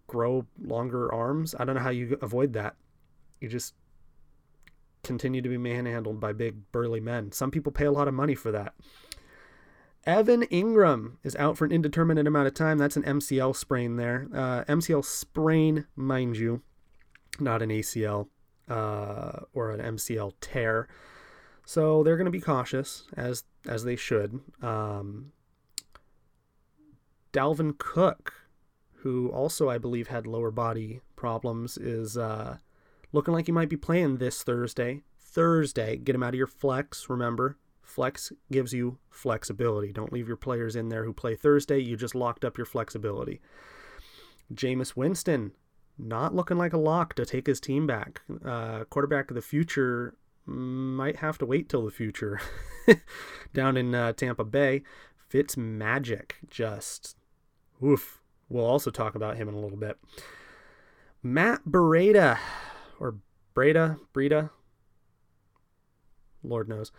grow 0.08 0.46
longer 0.62 1.14
arms. 1.14 1.56
I 1.58 1.66
don't 1.66 1.76
know 1.76 1.82
how 1.82 1.92
you 1.92 2.18
avoid 2.22 2.54
that. 2.54 2.76
You 3.40 3.48
just 3.48 3.76
continue 5.04 5.42
to 5.42 5.50
be 5.50 5.58
manhandled 5.58 6.20
by 6.20 6.34
big 6.34 6.72
burly 6.72 7.00
men. 7.00 7.32
Some 7.32 7.52
people 7.52 7.72
pay 7.72 7.86
a 7.86 7.92
lot 7.92 8.08
of 8.08 8.14
money 8.14 8.36
for 8.36 8.52
that. 8.52 8.74
Evan 10.06 10.44
Engram 10.44 11.18
is 11.24 11.36
out 11.36 11.58
for 11.58 11.66
an 11.66 11.72
indeterminate 11.72 12.26
amount 12.26 12.48
of 12.48 12.54
time. 12.54 12.78
That's 12.78 12.96
an 12.96 13.04
MCL 13.04 13.56
sprain 13.56 13.98
there. 13.98 14.28
Uh, 14.34 14.64
MCL 14.64 15.06
sprain, 15.06 15.86
mind 15.96 16.38
you, 16.38 16.62
not 17.40 17.62
an 17.62 17.70
ACL 17.70 18.28
uh, 18.70 19.42
or 19.54 19.72
an 19.72 19.96
MCL 19.98 20.34
tear. 20.42 20.88
So 21.66 22.02
they're 22.04 22.18
going 22.18 22.26
to 22.26 22.32
be 22.32 22.42
cautious, 22.42 23.04
as 23.16 23.44
as 23.68 23.84
they 23.84 23.96
should. 23.96 24.40
Um, 24.62 25.32
Dalvin 27.32 27.78
Cook, 27.78 28.34
who 28.98 29.30
also 29.30 29.70
I 29.70 29.78
believe 29.78 30.08
had 30.08 30.28
lower 30.28 30.52
body 30.52 31.02
problems, 31.16 31.78
is 31.78 32.18
uh, 32.18 32.58
looking 33.12 33.34
like 33.34 33.46
he 33.46 33.52
might 33.52 33.70
be 33.70 33.78
playing 33.78 34.18
this 34.18 34.44
Thursday. 34.44 35.02
Thursday, 35.18 35.98
get 35.98 36.16
him 36.16 36.24
out 36.24 36.34
of 36.34 36.38
your 36.38 36.48
flex. 36.48 37.10
Remember, 37.10 37.58
flex 37.84 38.32
gives 38.52 38.74
you 38.74 38.98
flexibility. 39.10 39.94
Don't 39.94 40.14
leave 40.14 40.28
your 40.28 40.38
players 40.38 40.76
in 40.76 40.90
there 40.90 41.04
who 41.04 41.14
play 41.14 41.36
Thursday. 41.36 41.80
You 41.80 41.96
just 41.96 42.16
locked 42.16 42.44
up 42.44 42.58
your 42.58 42.66
flexibility. 42.66 43.42
Jameis 44.54 44.96
Winston, 44.96 45.52
not 45.98 46.34
looking 46.34 46.58
like 46.58 46.74
a 46.74 46.78
lock 46.78 47.14
to 47.16 47.26
take 47.26 47.46
his 47.46 47.60
team 47.60 47.86
back. 47.86 48.22
Uh, 48.44 48.86
quarterback 48.86 49.30
of 49.30 49.36
the 49.36 49.42
future 49.42 50.16
might 50.46 51.18
have 51.18 51.38
to 51.38 51.46
wait 51.46 51.70
till 51.70 51.86
the 51.86 51.92
future. 51.92 52.40
Down 53.54 53.78
in 53.78 53.94
uh, 53.94 54.14
Tampa 54.14 54.44
Bay, 54.44 54.82
Fitz 55.16 55.56
Magic 55.56 56.38
just 56.50 57.16
oof. 57.84 58.22
We'll 58.50 58.66
also 58.66 58.90
talk 58.90 59.16
about 59.16 59.38
him 59.38 59.48
in 59.48 59.54
a 59.54 59.60
little 59.60 59.78
bit. 59.78 59.98
Matt 61.22 61.66
Breida, 61.66 62.40
or 63.00 63.16
Breda, 63.54 63.98
Breda, 64.12 64.50
Lord 66.44 66.68
knows. 66.68 66.92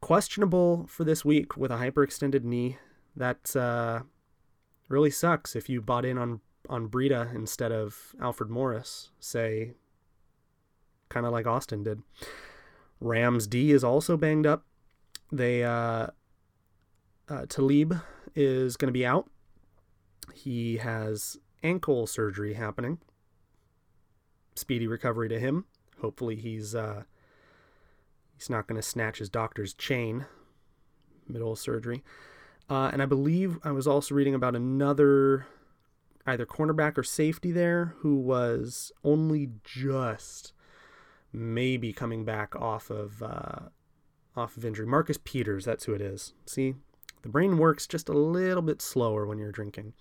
Questionable 0.00 0.86
for 0.88 1.04
this 1.04 1.24
week 1.24 1.56
with 1.56 1.70
a 1.70 1.76
hyperextended 1.76 2.44
knee. 2.44 2.78
That 3.14 3.54
uh, 3.54 4.02
really 4.88 5.10
sucks 5.10 5.54
if 5.54 5.68
you 5.68 5.80
bought 5.82 6.04
in 6.04 6.16
on 6.16 6.40
on 6.68 6.88
Breida 6.88 7.34
instead 7.34 7.72
of 7.72 8.14
Alfred 8.20 8.48
Morris, 8.48 9.10
say, 9.20 9.72
kind 11.08 11.26
of 11.26 11.32
like 11.32 11.46
Austin 11.46 11.82
did. 11.82 12.02
Rams 13.00 13.46
D 13.46 13.72
is 13.72 13.84
also 13.84 14.16
banged 14.16 14.46
up. 14.46 14.64
They 15.30 15.64
uh, 15.64 16.08
uh, 17.28 17.46
Talib 17.48 18.00
is 18.34 18.76
going 18.76 18.88
to 18.88 18.92
be 18.92 19.04
out. 19.04 19.28
He 20.32 20.76
has 20.78 21.38
ankle 21.62 22.06
surgery 22.06 22.54
happening. 22.54 22.98
Speedy 24.54 24.86
recovery 24.86 25.28
to 25.28 25.38
him. 25.38 25.64
Hopefully 26.00 26.36
he's 26.36 26.74
uh, 26.74 27.04
he's 28.34 28.50
not 28.50 28.66
going 28.66 28.76
to 28.76 28.86
snatch 28.86 29.18
his 29.18 29.28
doctor's 29.28 29.72
chain 29.74 30.26
middle 31.28 31.52
of 31.52 31.58
surgery. 31.58 32.02
Uh, 32.68 32.90
and 32.92 33.02
I 33.02 33.06
believe 33.06 33.58
I 33.64 33.70
was 33.70 33.86
also 33.86 34.14
reading 34.14 34.34
about 34.34 34.56
another 34.56 35.46
either 36.26 36.46
cornerback 36.46 36.96
or 36.96 37.02
safety 37.02 37.50
there 37.50 37.94
who 37.98 38.16
was 38.16 38.92
only 39.02 39.50
just 39.64 40.52
maybe 41.32 41.92
coming 41.92 42.24
back 42.24 42.54
off 42.54 42.90
of 42.90 43.22
uh, 43.22 43.68
off 44.36 44.56
of 44.56 44.64
injury. 44.64 44.86
Marcus 44.86 45.18
Peters, 45.22 45.64
that's 45.64 45.84
who 45.84 45.94
it 45.94 46.00
is. 46.00 46.32
See, 46.46 46.74
the 47.22 47.28
brain 47.28 47.58
works 47.58 47.86
just 47.86 48.08
a 48.08 48.12
little 48.12 48.62
bit 48.62 48.82
slower 48.82 49.26
when 49.26 49.38
you're 49.38 49.52
drinking. 49.52 49.92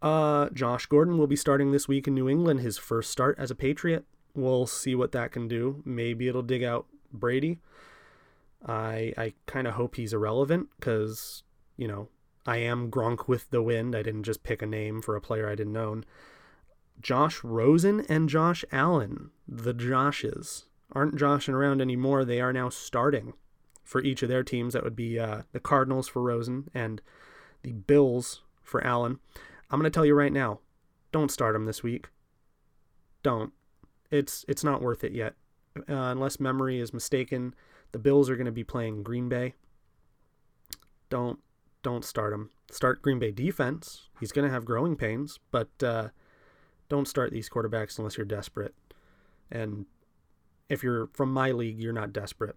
Uh, 0.00 0.48
Josh 0.50 0.86
Gordon 0.86 1.18
will 1.18 1.26
be 1.26 1.36
starting 1.36 1.72
this 1.72 1.88
week 1.88 2.06
in 2.06 2.14
New 2.14 2.28
England, 2.28 2.60
his 2.60 2.78
first 2.78 3.10
start 3.10 3.36
as 3.38 3.50
a 3.50 3.56
Patriot. 3.56 4.04
We'll 4.34 4.66
see 4.66 4.94
what 4.94 5.12
that 5.12 5.32
can 5.32 5.48
do. 5.48 5.82
Maybe 5.84 6.28
it'll 6.28 6.42
dig 6.42 6.62
out 6.62 6.86
Brady. 7.12 7.58
I 8.64 9.12
I 9.16 9.34
kind 9.46 9.66
of 9.66 9.74
hope 9.74 9.96
he's 9.96 10.12
irrelevant 10.12 10.68
because 10.78 11.42
you 11.76 11.88
know 11.88 12.08
I 12.46 12.58
am 12.58 12.90
Gronk 12.90 13.28
with 13.28 13.50
the 13.50 13.62
wind. 13.62 13.94
I 13.96 14.02
didn't 14.02 14.24
just 14.24 14.42
pick 14.42 14.62
a 14.62 14.66
name 14.66 15.02
for 15.02 15.16
a 15.16 15.20
player 15.20 15.48
I 15.48 15.54
didn't 15.54 15.76
own. 15.76 16.04
Josh 17.00 17.44
Rosen 17.44 18.00
and 18.08 18.28
Josh 18.28 18.64
Allen, 18.72 19.30
the 19.46 19.74
Joshes, 19.74 20.64
aren't 20.92 21.16
joshing 21.16 21.54
around 21.54 21.80
anymore. 21.80 22.24
They 22.24 22.40
are 22.40 22.52
now 22.52 22.68
starting 22.68 23.34
for 23.88 24.02
each 24.02 24.22
of 24.22 24.28
their 24.28 24.42
teams. 24.42 24.74
That 24.74 24.84
would 24.84 24.94
be 24.94 25.18
uh, 25.18 25.42
the 25.52 25.60
Cardinals 25.60 26.08
for 26.08 26.20
Rosen 26.20 26.68
and 26.74 27.00
the 27.62 27.72
Bills 27.72 28.42
for 28.62 28.84
Allen. 28.84 29.18
I'm 29.70 29.80
going 29.80 29.90
to 29.90 29.94
tell 29.94 30.04
you 30.04 30.14
right 30.14 30.32
now, 30.32 30.60
don't 31.10 31.30
start 31.30 31.54
them 31.54 31.64
this 31.64 31.82
week. 31.82 32.08
Don't. 33.22 33.52
It's 34.10 34.44
it's 34.46 34.62
not 34.62 34.82
worth 34.82 35.04
it 35.04 35.12
yet. 35.12 35.34
Uh, 35.88 36.12
unless 36.12 36.38
memory 36.38 36.80
is 36.80 36.92
mistaken, 36.92 37.54
the 37.92 37.98
Bills 37.98 38.28
are 38.28 38.36
going 38.36 38.44
to 38.44 38.52
be 38.52 38.64
playing 38.64 39.02
Green 39.02 39.28
Bay. 39.28 39.54
Don't 41.08 41.38
don't 41.82 42.04
start 42.04 42.34
him. 42.34 42.50
Start 42.70 43.00
Green 43.00 43.18
Bay 43.18 43.30
defense. 43.30 44.10
He's 44.20 44.32
going 44.32 44.46
to 44.46 44.52
have 44.52 44.66
growing 44.66 44.96
pains, 44.96 45.38
but 45.50 45.70
uh, 45.82 46.08
don't 46.90 47.08
start 47.08 47.32
these 47.32 47.48
quarterbacks 47.48 47.96
unless 47.98 48.18
you're 48.18 48.26
desperate. 48.26 48.74
And 49.50 49.86
if 50.68 50.82
you're 50.82 51.08
from 51.14 51.32
my 51.32 51.52
league, 51.52 51.80
you're 51.80 51.94
not 51.94 52.12
desperate. 52.12 52.56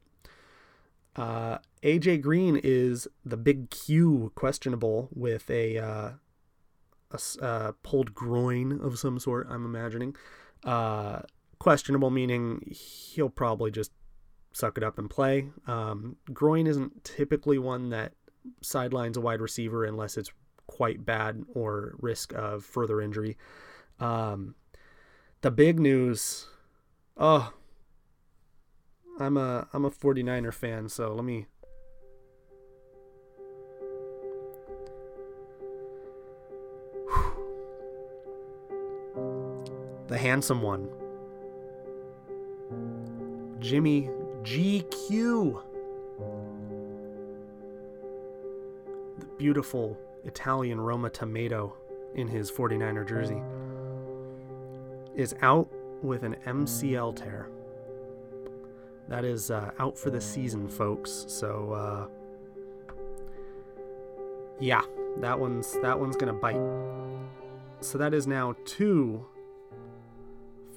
Uh, 1.16 1.58
AJ 1.84 2.22
Green 2.22 2.60
is 2.62 3.08
the 3.26 3.38
big 3.38 3.70
Q 3.70 4.32
questionable 4.36 5.10
with 5.14 5.50
a, 5.50 5.78
uh, 5.78 6.12
a 7.12 7.44
uh, 7.44 7.72
pulled 7.84 8.14
groin 8.14 8.80
of 8.82 8.98
some 8.98 9.20
sort. 9.20 9.48
I'm 9.50 9.66
imagining. 9.66 10.16
Uh, 10.64 11.22
questionable 11.60 12.10
meaning 12.10 12.60
he'll 12.72 13.30
probably 13.30 13.72
just 13.72 13.92
suck 14.54 14.78
it 14.78 14.84
up 14.84 14.98
and 14.98 15.10
play. 15.10 15.50
Um, 15.68 16.18
groin 16.34 16.68
isn't 16.68 17.04
typically 17.04 17.58
one 17.58 17.90
that 17.90 18.14
sidelines 18.62 19.18
a 19.18 19.22
wide 19.22 19.42
receiver 19.42 19.86
unless 19.86 20.18
it's 20.18 20.32
quite 20.68 21.06
bad 21.06 21.44
or 21.54 21.96
risk 22.00 22.34
of 22.34 22.64
further 22.64 23.02
injury. 23.02 23.38
Um, 24.00 24.56
the 25.42 25.52
big 25.52 25.80
news, 25.80 26.48
oh, 27.18 27.54
I'm 29.22 29.38
a 29.38 29.68
I'm 29.72 29.86
a 29.86 29.92
49er 29.92 30.52
fan, 30.52 30.90
so 30.90 31.14
let 31.14 31.24
me 31.24 31.46
the 40.08 40.18
handsome 40.18 40.64
one. 40.64 40.90
Jimmy 43.60 44.10
GQ 44.42 45.62
The 49.20 49.26
beautiful 49.38 50.00
Italian 50.26 50.82
Roma 50.82 51.12
tomato 51.12 51.78
in 52.16 52.28
his 52.28 52.50
49er 52.52 53.08
jersey, 53.08 53.42
is 55.16 55.36
out 55.44 55.70
with 56.02 56.24
an 56.24 56.38
MCL 56.48 57.16
tear. 57.18 57.48
That 59.12 59.26
is 59.26 59.52
uh, 59.52 59.72
out 59.78 59.98
for 59.98 60.10
the 60.10 60.22
season, 60.22 60.70
folks. 60.70 61.26
So, 61.28 61.74
uh, 61.74 62.08
yeah, 64.58 64.84
that 65.18 65.38
one's 65.38 65.74
that 65.82 66.00
one's 66.00 66.16
gonna 66.16 66.32
bite. 66.32 66.62
So 67.82 67.98
that 67.98 68.14
is 68.14 68.26
now 68.26 68.56
two 68.64 69.26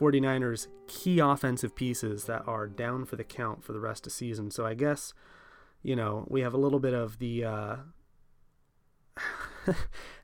49ers 0.00 0.67
key 0.88 1.21
offensive 1.21 1.76
pieces 1.76 2.25
that 2.25 2.43
are 2.49 2.67
down 2.67 3.05
for 3.05 3.14
the 3.14 3.23
count 3.23 3.62
for 3.62 3.73
the 3.73 3.79
rest 3.79 4.05
of 4.05 4.12
season. 4.12 4.50
So 4.50 4.67
I 4.67 4.75
guess, 4.75 5.14
you 5.85 5.95
know, 5.95 6.26
we 6.29 6.41
have 6.41 6.55
a 6.55 6.59
little 6.59 6.81
bit 6.81 6.93
of 6.93 7.21
the 7.21 7.45
uh, 7.45 7.76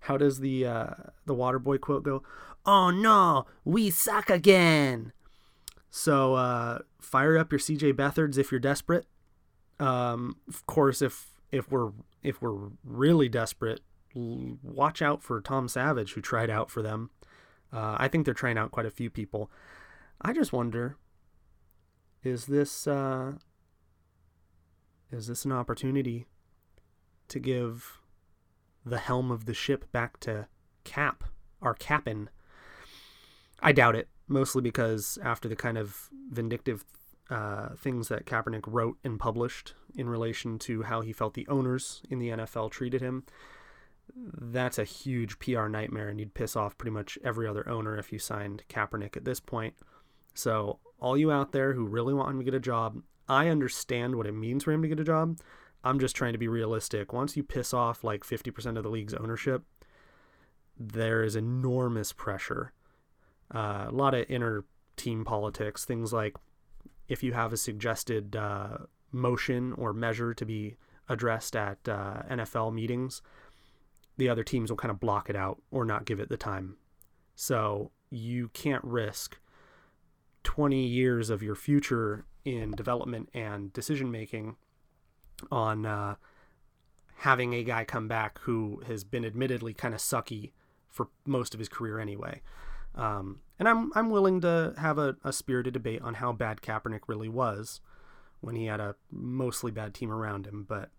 how 0.00 0.16
does 0.16 0.40
the 0.40 0.66
uh, 0.66 0.94
the 1.26 1.34
Waterboy 1.36 1.80
quote 1.80 2.02
go? 2.02 2.24
Oh 2.66 2.90
no, 2.90 3.46
we 3.64 3.88
suck 3.88 4.28
again. 4.30 5.12
So 5.90 6.34
uh, 6.34 6.80
fire 7.00 7.36
up 7.36 7.52
your 7.52 7.58
CJ 7.58 7.96
Beathard's 7.96 8.38
if 8.38 8.50
you're 8.50 8.60
desperate. 8.60 9.06
Um, 9.78 10.36
of 10.48 10.64
course, 10.66 11.02
if 11.02 11.30
if 11.50 11.70
we're 11.70 11.90
if 12.22 12.40
we're 12.40 12.70
really 12.84 13.28
desperate, 13.28 13.80
watch 14.14 15.02
out 15.02 15.22
for 15.22 15.40
Tom 15.40 15.68
Savage 15.68 16.12
who 16.12 16.20
tried 16.20 16.50
out 16.50 16.70
for 16.70 16.82
them. 16.82 17.10
Uh, 17.72 17.96
I 17.98 18.08
think 18.08 18.24
they're 18.24 18.34
trying 18.34 18.58
out 18.58 18.70
quite 18.70 18.86
a 18.86 18.90
few 18.90 19.10
people. 19.10 19.50
I 20.20 20.32
just 20.32 20.52
wonder, 20.52 20.96
is 22.22 22.46
this 22.46 22.86
uh, 22.86 23.32
is 25.10 25.26
this 25.26 25.44
an 25.44 25.52
opportunity 25.52 26.26
to 27.28 27.38
give 27.38 28.00
the 28.84 28.98
helm 28.98 29.30
of 29.30 29.46
the 29.46 29.54
ship 29.54 29.90
back 29.92 30.20
to 30.20 30.46
Cap, 30.84 31.24
our 31.62 31.74
Cap'n. 31.74 32.28
I 33.62 33.72
doubt 33.72 33.96
it, 33.96 34.08
mostly 34.30 34.62
because 34.62 35.18
after 35.22 35.48
the 35.48 35.56
kind 35.56 35.76
of 35.76 36.08
vindictive 36.30 36.84
uh, 37.30 37.70
things 37.76 38.08
that 38.08 38.26
Kaepernick 38.26 38.64
wrote 38.66 38.98
and 39.04 39.18
published 39.18 39.74
in 39.94 40.08
relation 40.08 40.58
to 40.60 40.82
how 40.82 41.00
he 41.00 41.12
felt 41.12 41.34
the 41.34 41.46
owners 41.48 42.02
in 42.10 42.18
the 42.18 42.30
NFL 42.30 42.70
treated 42.70 43.00
him. 43.00 43.24
That's 44.14 44.78
a 44.78 44.84
huge 44.84 45.38
PR 45.38 45.68
nightmare, 45.68 46.08
and 46.08 46.18
you'd 46.18 46.34
piss 46.34 46.56
off 46.56 46.76
pretty 46.76 46.90
much 46.90 47.18
every 47.22 47.46
other 47.46 47.68
owner 47.68 47.96
if 47.96 48.12
you 48.12 48.18
signed 48.18 48.64
Kaepernick 48.68 49.16
at 49.16 49.24
this 49.24 49.38
point. 49.38 49.74
So, 50.34 50.80
all 50.98 51.16
you 51.16 51.30
out 51.30 51.52
there 51.52 51.74
who 51.74 51.86
really 51.86 52.12
want 52.12 52.30
him 52.30 52.38
to 52.38 52.44
get 52.44 52.54
a 52.54 52.60
job, 52.60 53.02
I 53.28 53.48
understand 53.48 54.16
what 54.16 54.26
it 54.26 54.34
means 54.34 54.64
for 54.64 54.72
him 54.72 54.82
to 54.82 54.88
get 54.88 54.98
a 54.98 55.04
job. 55.04 55.38
I'm 55.84 56.00
just 56.00 56.16
trying 56.16 56.32
to 56.32 56.38
be 56.38 56.48
realistic. 56.48 57.12
Once 57.12 57.36
you 57.36 57.42
piss 57.42 57.72
off 57.72 58.02
like 58.02 58.24
50% 58.24 58.76
of 58.76 58.82
the 58.82 58.90
league's 58.90 59.14
ownership, 59.14 59.62
there 60.76 61.22
is 61.22 61.36
enormous 61.36 62.12
pressure. 62.12 62.72
Uh, 63.52 63.86
a 63.88 63.92
lot 63.92 64.14
of 64.14 64.26
inner 64.28 64.64
team 64.96 65.24
politics, 65.24 65.84
things 65.84 66.12
like 66.12 66.36
if 67.08 67.22
you 67.22 67.32
have 67.32 67.52
a 67.52 67.56
suggested 67.56 68.36
uh, 68.36 68.78
motion 69.12 69.72
or 69.72 69.92
measure 69.92 70.34
to 70.34 70.44
be 70.44 70.76
addressed 71.08 71.56
at 71.56 71.78
uh, 71.88 72.22
NFL 72.30 72.72
meetings, 72.72 73.22
the 74.16 74.28
other 74.28 74.44
teams 74.44 74.70
will 74.70 74.76
kind 74.76 74.90
of 74.90 75.00
block 75.00 75.28
it 75.28 75.36
out 75.36 75.60
or 75.70 75.84
not 75.84 76.04
give 76.04 76.20
it 76.20 76.28
the 76.28 76.36
time. 76.36 76.76
So 77.34 77.90
you 78.10 78.48
can't 78.48 78.84
risk 78.84 79.38
20 80.44 80.86
years 80.86 81.30
of 81.30 81.42
your 81.42 81.54
future 81.54 82.26
in 82.44 82.70
development 82.72 83.28
and 83.34 83.72
decision 83.72 84.10
making 84.10 84.56
on 85.50 85.86
uh, 85.86 86.14
having 87.16 87.54
a 87.54 87.64
guy 87.64 87.84
come 87.84 88.08
back 88.08 88.38
who 88.40 88.82
has 88.86 89.04
been 89.04 89.24
admittedly 89.24 89.74
kind 89.74 89.94
of 89.94 90.00
sucky 90.00 90.52
for 90.88 91.08
most 91.26 91.54
of 91.54 91.58
his 91.58 91.68
career 91.68 91.98
anyway. 91.98 92.40
Um, 92.94 93.40
and 93.58 93.68
I'm 93.68 93.92
I'm 93.94 94.10
willing 94.10 94.40
to 94.40 94.74
have 94.78 94.98
a, 94.98 95.16
a 95.22 95.32
spirited 95.32 95.74
debate 95.74 96.02
on 96.02 96.14
how 96.14 96.32
bad 96.32 96.60
Kaepernick 96.60 97.02
really 97.06 97.28
was 97.28 97.80
when 98.40 98.56
he 98.56 98.66
had 98.66 98.80
a 98.80 98.96
mostly 99.10 99.70
bad 99.70 99.94
team 99.94 100.10
around 100.10 100.46
him, 100.46 100.64
but 100.68 100.90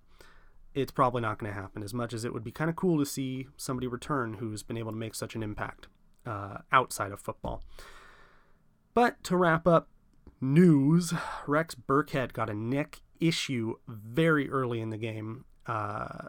it's 0.74 0.92
probably 0.92 1.22
not 1.22 1.38
going 1.40 1.52
to 1.52 1.60
happen 1.60 1.84
as 1.84 1.94
much 1.94 2.14
as 2.14 2.24
it 2.24 2.34
would 2.34 2.44
be 2.44 2.52
kind 2.52 2.70
of 2.70 2.76
cool 2.76 2.98
to 3.00 3.06
see 3.06 3.48
somebody 3.58 3.88
return 3.88 4.36
who's 4.36 4.64
been 4.64 4.78
able 4.78 4.92
to 4.92 4.98
make 4.98 5.16
such 5.16 5.36
an 5.36 5.44
impact 5.44 5.88
uh, 6.26 6.60
outside 6.72 7.12
of 7.12 7.20
football. 7.20 7.64
But 8.94 9.24
to 9.26 9.36
wrap 9.36 9.68
up 9.68 9.90
news, 10.40 11.14
Rex 11.48 11.76
Burkhead 11.76 12.34
got 12.34 12.50
a 12.50 12.54
neck 12.54 13.02
issue 13.20 13.76
very 13.88 14.50
early 14.50 14.80
in 14.82 14.90
the 14.90 14.98
game. 14.98 15.46
Uh, 15.66 16.28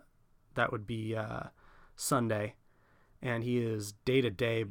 that 0.54 0.72
would 0.72 0.86
be 0.86 1.16
uh, 1.16 1.44
Sunday, 1.96 2.54
and 3.20 3.44
he 3.44 3.58
is 3.58 3.92
day 4.04 4.20
to 4.20 4.30
day 4.30 4.64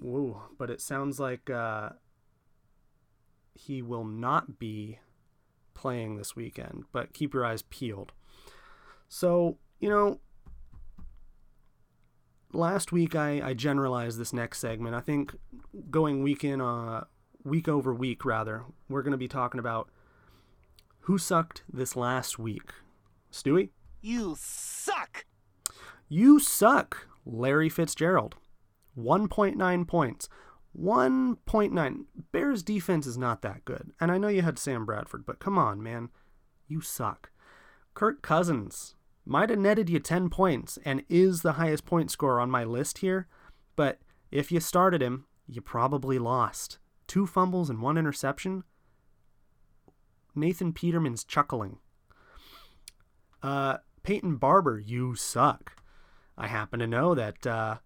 Woo, 0.00 0.42
but 0.58 0.70
it 0.70 0.80
sounds 0.80 1.18
like 1.18 1.48
uh, 1.50 1.90
he 3.54 3.82
will 3.82 4.04
not 4.04 4.58
be 4.58 4.98
playing 5.74 6.16
this 6.16 6.34
weekend, 6.36 6.84
but 6.92 7.12
keep 7.12 7.34
your 7.34 7.44
eyes 7.44 7.62
peeled. 7.62 8.12
So, 9.08 9.58
you 9.78 9.88
know, 9.88 10.20
last 12.52 12.92
week 12.92 13.14
I, 13.14 13.40
I 13.42 13.54
generalized 13.54 14.18
this 14.18 14.32
next 14.32 14.58
segment. 14.58 14.94
I 14.94 15.00
think 15.00 15.36
going 15.90 16.22
week 16.22 16.44
in, 16.44 16.60
uh, 16.60 17.04
week 17.44 17.68
over 17.68 17.94
week, 17.94 18.24
rather, 18.24 18.64
we're 18.88 19.02
going 19.02 19.12
to 19.12 19.18
be 19.18 19.28
talking 19.28 19.60
about 19.60 19.88
who 21.00 21.18
sucked 21.18 21.62
this 21.72 21.94
last 21.94 22.38
week. 22.38 22.70
Stewie? 23.32 23.70
You 24.00 24.34
suck! 24.38 25.24
You 26.08 26.38
suck, 26.38 27.08
Larry 27.24 27.68
Fitzgerald. 27.68 28.36
1.9 28.98 29.86
points. 29.86 30.28
1.9. 30.78 32.04
Bears 32.32 32.62
defense 32.62 33.06
is 33.06 33.16
not 33.16 33.42
that 33.42 33.64
good. 33.64 33.92
And 34.00 34.12
I 34.12 34.18
know 34.18 34.28
you 34.28 34.42
had 34.42 34.58
Sam 34.58 34.84
Bradford, 34.84 35.24
but 35.24 35.38
come 35.38 35.58
on, 35.58 35.82
man. 35.82 36.10
You 36.68 36.80
suck. 36.80 37.30
Kirk 37.94 38.20
Cousins 38.20 38.94
might 39.24 39.50
have 39.50 39.58
netted 39.58 39.88
you 39.88 39.98
10 39.98 40.28
points 40.30 40.78
and 40.84 41.02
is 41.08 41.42
the 41.42 41.54
highest 41.54 41.84
point 41.86 42.10
scorer 42.10 42.40
on 42.40 42.50
my 42.50 42.62
list 42.62 42.98
here, 42.98 43.26
but 43.74 43.98
if 44.30 44.52
you 44.52 44.60
started 44.60 45.02
him, 45.02 45.24
you 45.46 45.60
probably 45.60 46.18
lost. 46.18 46.78
Two 47.06 47.26
fumbles 47.26 47.70
and 47.70 47.80
one 47.80 47.96
interception. 47.96 48.64
Nathan 50.34 50.72
Peterman's 50.72 51.24
chuckling. 51.24 51.78
Uh, 53.42 53.78
Peyton 54.02 54.36
Barber, 54.36 54.78
you 54.78 55.14
suck. 55.14 55.82
I 56.36 56.48
happen 56.48 56.80
to 56.80 56.86
know 56.86 57.14
that 57.14 57.46
uh, 57.46 57.76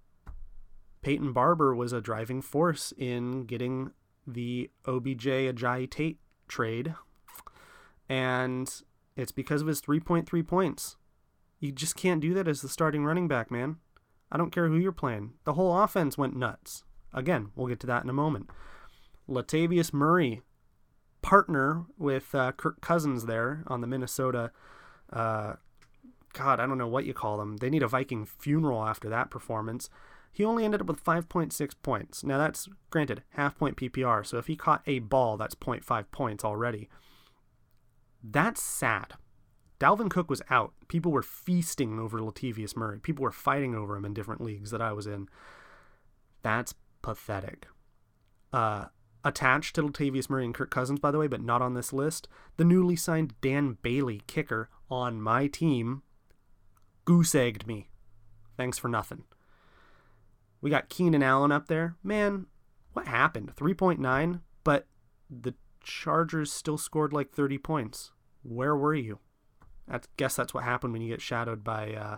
Peyton 1.02 1.32
Barber 1.32 1.74
was 1.74 1.92
a 1.92 2.00
driving 2.00 2.42
force 2.42 2.92
in 2.96 3.44
getting 3.44 3.92
the 4.26 4.70
OBJ 4.86 5.26
Ajayi 5.26 5.90
Tate 5.90 6.18
trade. 6.46 6.94
And 8.08 8.82
it's 9.16 9.32
because 9.32 9.62
of 9.62 9.68
his 9.68 9.80
3.3 9.80 10.46
points. 10.46 10.96
You 11.58 11.72
just 11.72 11.96
can't 11.96 12.20
do 12.20 12.34
that 12.34 12.48
as 12.48 12.62
the 12.62 12.68
starting 12.68 13.04
running 13.04 13.28
back, 13.28 13.50
man. 13.50 13.76
I 14.32 14.36
don't 14.36 14.50
care 14.50 14.68
who 14.68 14.76
you're 14.76 14.92
playing. 14.92 15.34
The 15.44 15.54
whole 15.54 15.78
offense 15.78 16.16
went 16.16 16.36
nuts. 16.36 16.84
Again, 17.12 17.50
we'll 17.54 17.66
get 17.66 17.80
to 17.80 17.86
that 17.88 18.04
in 18.04 18.10
a 18.10 18.14
moment. 18.14 18.50
Latavius 19.28 19.92
Murray, 19.92 20.42
partner 21.22 21.84
with 21.98 22.34
uh, 22.34 22.52
Kirk 22.52 22.80
Cousins 22.80 23.26
there 23.26 23.64
on 23.66 23.80
the 23.80 23.86
Minnesota. 23.86 24.52
Uh, 25.12 25.54
God, 26.32 26.60
I 26.60 26.66
don't 26.66 26.78
know 26.78 26.88
what 26.88 27.04
you 27.04 27.14
call 27.14 27.38
them. 27.38 27.56
They 27.56 27.70
need 27.70 27.82
a 27.82 27.88
Viking 27.88 28.24
funeral 28.24 28.84
after 28.84 29.08
that 29.08 29.30
performance. 29.30 29.90
He 30.32 30.44
only 30.44 30.64
ended 30.64 30.80
up 30.80 30.86
with 30.86 31.04
5.6 31.04 31.74
points. 31.82 32.24
Now, 32.24 32.38
that's 32.38 32.68
granted 32.90 33.22
half 33.30 33.58
point 33.58 33.76
PPR, 33.76 34.24
so 34.24 34.38
if 34.38 34.46
he 34.46 34.56
caught 34.56 34.82
a 34.86 35.00
ball, 35.00 35.36
that's 35.36 35.54
0.5 35.54 36.04
points 36.12 36.44
already. 36.44 36.88
That's 38.22 38.62
sad. 38.62 39.14
Dalvin 39.80 40.10
Cook 40.10 40.28
was 40.28 40.42
out. 40.50 40.74
People 40.88 41.10
were 41.10 41.22
feasting 41.22 41.98
over 41.98 42.18
Latavius 42.18 42.76
Murray. 42.76 43.00
People 43.00 43.22
were 43.22 43.32
fighting 43.32 43.74
over 43.74 43.96
him 43.96 44.04
in 44.04 44.12
different 44.12 44.42
leagues 44.42 44.70
that 44.70 44.82
I 44.82 44.92
was 44.92 45.06
in. 45.06 45.28
That's 46.42 46.74
pathetic. 47.02 47.66
Uh, 48.52 48.86
attached 49.24 49.74
to 49.74 49.82
Latavius 49.82 50.28
Murray 50.28 50.44
and 50.44 50.54
Kirk 50.54 50.70
Cousins, 50.70 51.00
by 51.00 51.10
the 51.10 51.18
way, 51.18 51.26
but 51.26 51.42
not 51.42 51.62
on 51.62 51.74
this 51.74 51.92
list, 51.92 52.28
the 52.56 52.64
newly 52.64 52.96
signed 52.96 53.34
Dan 53.40 53.78
Bailey, 53.82 54.22
kicker 54.26 54.68
on 54.90 55.20
my 55.20 55.46
team, 55.46 56.02
goose 57.04 57.34
egged 57.34 57.66
me. 57.66 57.88
Thanks 58.56 58.78
for 58.78 58.88
nothing. 58.88 59.24
We 60.60 60.70
got 60.70 60.88
Keenan 60.88 61.22
Allen 61.22 61.52
up 61.52 61.68
there. 61.68 61.96
Man, 62.02 62.46
what 62.92 63.06
happened? 63.06 63.54
3.9, 63.56 64.40
but 64.64 64.86
the 65.30 65.54
Chargers 65.82 66.52
still 66.52 66.76
scored 66.76 67.12
like 67.12 67.32
30 67.32 67.58
points. 67.58 68.12
Where 68.42 68.76
were 68.76 68.94
you? 68.94 69.18
I 69.90 70.00
guess 70.16 70.36
that's 70.36 70.54
what 70.54 70.64
happened 70.64 70.92
when 70.92 71.02
you 71.02 71.08
get 71.08 71.20
shadowed 71.20 71.64
by, 71.64 71.94
uh, 71.94 72.16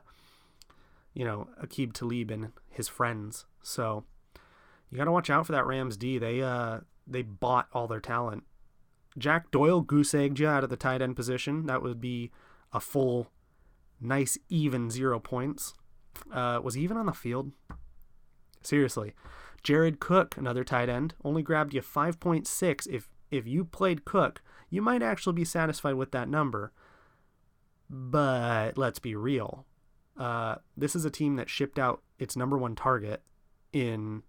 you 1.14 1.24
know, 1.24 1.48
Aqib 1.62 1.92
Talib 1.92 2.30
and 2.30 2.52
his 2.70 2.88
friends. 2.88 3.46
So 3.62 4.04
you 4.90 4.98
got 4.98 5.04
to 5.04 5.12
watch 5.12 5.30
out 5.30 5.46
for 5.46 5.52
that 5.52 5.66
Rams 5.66 5.96
D. 5.96 6.18
They 6.18 6.42
uh 6.42 6.80
they 7.06 7.22
bought 7.22 7.68
all 7.72 7.88
their 7.88 8.00
talent. 8.00 8.44
Jack 9.18 9.50
Doyle 9.50 9.80
goose 9.80 10.14
egged 10.14 10.38
you 10.38 10.48
out 10.48 10.64
of 10.64 10.70
the 10.70 10.76
tight 10.76 11.02
end 11.02 11.16
position. 11.16 11.66
That 11.66 11.82
would 11.82 12.00
be 12.00 12.30
a 12.72 12.80
full, 12.80 13.30
nice 14.00 14.38
even 14.48 14.90
zero 14.90 15.18
points. 15.18 15.74
Uh, 16.32 16.60
was 16.62 16.74
he 16.74 16.82
even 16.82 16.96
on 16.96 17.06
the 17.06 17.12
field? 17.12 17.52
Seriously. 18.66 19.14
Jared 19.62 20.00
Cook, 20.00 20.36
another 20.36 20.64
tight 20.64 20.88
end, 20.88 21.14
only 21.24 21.42
grabbed 21.42 21.74
you 21.74 21.80
5.6. 21.80 22.88
If 22.88 23.08
if 23.30 23.46
you 23.46 23.64
played 23.64 24.04
Cook, 24.04 24.42
you 24.68 24.82
might 24.82 25.02
actually 25.02 25.32
be 25.32 25.44
satisfied 25.44 25.94
with 25.94 26.10
that 26.12 26.28
number. 26.28 26.72
But 27.88 28.76
let's 28.76 28.98
be 28.98 29.14
real. 29.14 29.66
Uh, 30.18 30.56
this 30.76 30.94
is 30.94 31.04
a 31.04 31.10
team 31.10 31.36
that 31.36 31.48
shipped 31.48 31.78
out 31.78 32.02
its 32.18 32.36
number 32.36 32.58
one 32.58 32.74
target 32.74 33.22
in 33.72 34.22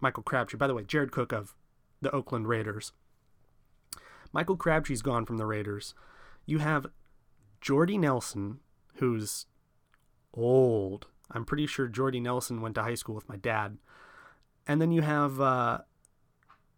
Michael 0.00 0.22
Crabtree. 0.22 0.58
By 0.58 0.66
the 0.66 0.74
way, 0.74 0.84
Jared 0.84 1.12
Cook 1.12 1.32
of 1.32 1.54
the 2.00 2.10
Oakland 2.10 2.48
Raiders. 2.48 2.92
Michael 4.32 4.56
Crabtree's 4.56 5.02
gone 5.02 5.26
from 5.26 5.36
the 5.36 5.46
Raiders. 5.46 5.94
You 6.46 6.58
have 6.58 6.86
Jordy 7.60 7.98
Nelson, 7.98 8.60
who's 8.96 9.46
old. 10.32 11.06
I'm 11.30 11.44
pretty 11.44 11.66
sure 11.66 11.88
Jordy 11.88 12.20
Nelson 12.20 12.60
went 12.60 12.74
to 12.76 12.82
high 12.82 12.94
school 12.94 13.14
with 13.14 13.28
my 13.28 13.36
dad. 13.36 13.78
And 14.66 14.80
then 14.80 14.92
you 14.92 15.02
have 15.02 15.40
uh, 15.40 15.78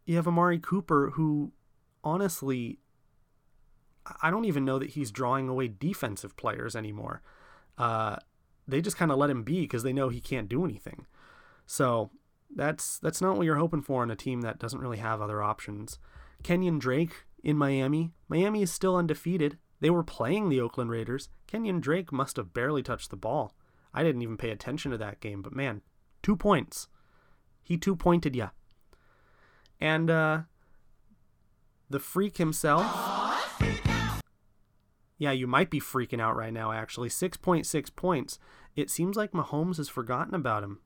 you 0.04 0.16
have 0.16 0.28
Amari 0.28 0.58
Cooper, 0.58 1.10
who 1.14 1.52
honestly, 2.02 2.78
I 4.22 4.30
don't 4.30 4.44
even 4.44 4.64
know 4.64 4.78
that 4.78 4.90
he's 4.90 5.10
drawing 5.10 5.48
away 5.48 5.68
defensive 5.68 6.36
players 6.36 6.74
anymore. 6.74 7.22
Uh, 7.78 8.16
they 8.66 8.80
just 8.80 8.96
kind 8.96 9.10
of 9.10 9.18
let 9.18 9.30
him 9.30 9.42
be 9.42 9.62
because 9.62 9.82
they 9.82 9.92
know 9.92 10.08
he 10.08 10.20
can't 10.20 10.48
do 10.48 10.64
anything. 10.64 11.06
So 11.66 12.10
that's 12.54 12.98
that's 12.98 13.20
not 13.20 13.36
what 13.36 13.44
you're 13.44 13.56
hoping 13.56 13.82
for 13.82 14.02
in 14.02 14.10
a 14.10 14.16
team 14.16 14.40
that 14.40 14.58
doesn't 14.58 14.80
really 14.80 14.98
have 14.98 15.20
other 15.20 15.42
options. 15.42 15.98
Kenyan 16.42 16.78
Drake 16.78 17.24
in 17.42 17.56
Miami. 17.56 18.12
Miami 18.28 18.62
is 18.62 18.72
still 18.72 18.96
undefeated. 18.96 19.58
They 19.80 19.90
were 19.90 20.02
playing 20.02 20.48
the 20.48 20.60
Oakland 20.60 20.90
Raiders. 20.90 21.28
Kenyan 21.48 21.80
Drake 21.80 22.12
must 22.12 22.36
have 22.36 22.52
barely 22.52 22.82
touched 22.82 23.10
the 23.10 23.16
ball. 23.16 23.54
I 23.92 24.03
didn't 24.03 24.22
even 24.22 24.37
pay 24.37 24.50
attention 24.50 24.90
to 24.90 24.98
that 24.98 25.20
game, 25.20 25.42
but 25.42 25.55
man, 25.55 25.83
two 26.22 26.37
points. 26.37 26.88
He 27.62 27.76
two 27.76 27.96
pointed 27.96 28.37
ya. 28.37 28.50
And 29.81 30.11
uh, 30.11 30.40
the 31.88 31.98
freak 31.98 32.37
himself. 32.37 32.85
Yeah, 35.18 35.33
you 35.33 35.46
might 35.46 35.70
be 35.70 35.81
freaking 35.81 36.20
out 36.20 36.35
right 36.35 36.53
now, 36.53 36.72
actually. 36.72 37.11
6.6 37.11 37.94
points. 37.94 38.38
It 38.74 38.88
seems 38.88 39.16
like 39.16 39.33
Mahomes 39.33 39.76
has 39.76 39.88
forgotten 39.88 40.35
about 40.35 40.62
him. 40.62 40.81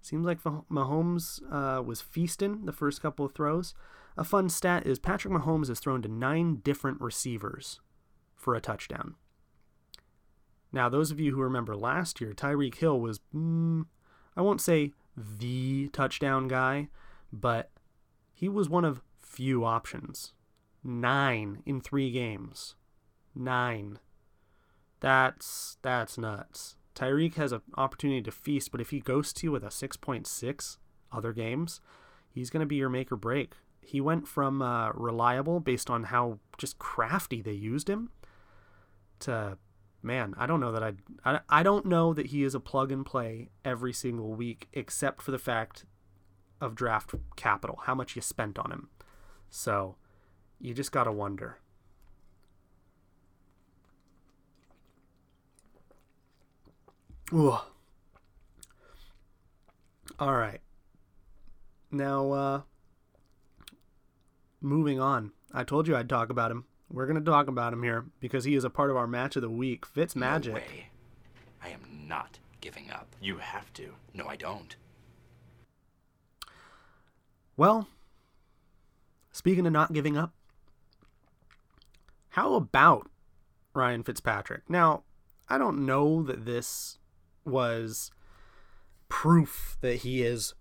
Seems 0.00 0.24
like 0.24 0.40
Mahomes 0.44 1.40
uh, 1.50 1.82
was 1.82 2.00
feasting 2.00 2.64
the 2.64 2.72
first 2.72 3.02
couple 3.02 3.26
of 3.26 3.34
throws. 3.34 3.74
A 4.16 4.22
fun 4.22 4.48
stat 4.48 4.86
is 4.86 5.00
Patrick 5.00 5.34
Mahomes 5.34 5.66
has 5.66 5.80
thrown 5.80 6.00
to 6.02 6.08
nine 6.08 6.60
different 6.62 7.00
receivers 7.00 7.80
for 8.36 8.54
a 8.54 8.60
touchdown. 8.60 9.16
Now, 10.76 10.90
those 10.90 11.10
of 11.10 11.18
you 11.18 11.34
who 11.34 11.40
remember 11.40 11.74
last 11.74 12.20
year, 12.20 12.34
Tyreek 12.34 12.74
Hill 12.74 13.00
was, 13.00 13.18
mm, 13.34 13.86
I 14.36 14.42
won't 14.42 14.60
say 14.60 14.92
the 15.16 15.88
touchdown 15.88 16.48
guy, 16.48 16.88
but 17.32 17.70
he 18.34 18.46
was 18.50 18.68
one 18.68 18.84
of 18.84 19.00
few 19.22 19.64
options. 19.64 20.34
Nine 20.84 21.62
in 21.64 21.80
three 21.80 22.10
games. 22.10 22.74
Nine. 23.34 24.00
That's 25.00 25.78
that's 25.80 26.18
nuts. 26.18 26.76
Tyreek 26.94 27.36
has 27.36 27.52
an 27.52 27.62
opportunity 27.78 28.20
to 28.20 28.30
feast, 28.30 28.70
but 28.70 28.82
if 28.82 28.90
he 28.90 29.00
ghosts 29.00 29.42
you 29.42 29.52
with 29.52 29.64
a 29.64 29.68
6.6 29.68 30.76
other 31.10 31.32
games, 31.32 31.80
he's 32.28 32.50
going 32.50 32.60
to 32.60 32.66
be 32.66 32.76
your 32.76 32.90
make 32.90 33.10
or 33.10 33.16
break. 33.16 33.54
He 33.80 34.02
went 34.02 34.28
from 34.28 34.60
uh, 34.60 34.90
reliable 34.92 35.58
based 35.58 35.88
on 35.88 36.04
how 36.04 36.38
just 36.58 36.78
crafty 36.78 37.40
they 37.40 37.52
used 37.52 37.88
him 37.88 38.10
to 39.20 39.56
man, 40.06 40.34
I 40.38 40.46
don't 40.46 40.60
know 40.60 40.72
that 40.72 40.82
I'd, 40.82 40.98
I 41.24 41.40
I 41.48 41.62
don't 41.62 41.84
know 41.84 42.14
that 42.14 42.26
he 42.26 42.44
is 42.44 42.54
a 42.54 42.60
plug 42.60 42.92
and 42.92 43.04
play 43.04 43.50
every 43.64 43.92
single 43.92 44.32
week, 44.34 44.68
except 44.72 45.20
for 45.20 45.32
the 45.32 45.38
fact 45.38 45.84
of 46.60 46.74
draft 46.74 47.14
capital, 47.34 47.80
how 47.84 47.94
much 47.94 48.16
you 48.16 48.22
spent 48.22 48.58
on 48.58 48.70
him. 48.70 48.88
So 49.50 49.96
you 50.60 50.72
just 50.72 50.92
gotta 50.92 51.12
wonder. 51.12 51.58
Ooh. 57.32 57.58
All 60.18 60.34
right. 60.34 60.60
Now, 61.90 62.30
uh, 62.30 62.60
moving 64.60 65.00
on. 65.00 65.32
I 65.52 65.64
told 65.64 65.88
you 65.88 65.96
I'd 65.96 66.08
talk 66.08 66.30
about 66.30 66.52
him. 66.52 66.64
We're 66.90 67.06
going 67.06 67.22
to 67.22 67.30
talk 67.30 67.48
about 67.48 67.72
him 67.72 67.82
here 67.82 68.06
because 68.20 68.44
he 68.44 68.54
is 68.54 68.64
a 68.64 68.70
part 68.70 68.90
of 68.90 68.96
our 68.96 69.06
match 69.06 69.36
of 69.36 69.42
the 69.42 69.50
week. 69.50 69.84
Fitz 69.84 70.14
Magic. 70.14 70.54
No 70.54 70.60
way. 70.60 70.90
I 71.62 71.70
am 71.70 72.06
not 72.06 72.38
giving 72.60 72.90
up. 72.90 73.14
You 73.20 73.38
have 73.38 73.72
to. 73.74 73.94
No, 74.14 74.26
I 74.26 74.36
don't. 74.36 74.76
Well, 77.56 77.88
speaking 79.32 79.66
of 79.66 79.72
not 79.72 79.92
giving 79.92 80.16
up, 80.16 80.32
how 82.30 82.54
about 82.54 83.10
Ryan 83.74 84.02
Fitzpatrick? 84.02 84.68
Now, 84.68 85.02
I 85.48 85.58
don't 85.58 85.86
know 85.86 86.22
that 86.22 86.44
this 86.44 86.98
was 87.44 88.10
proof 89.08 89.78
that 89.80 89.96
he 89.96 90.22
is 90.22 90.54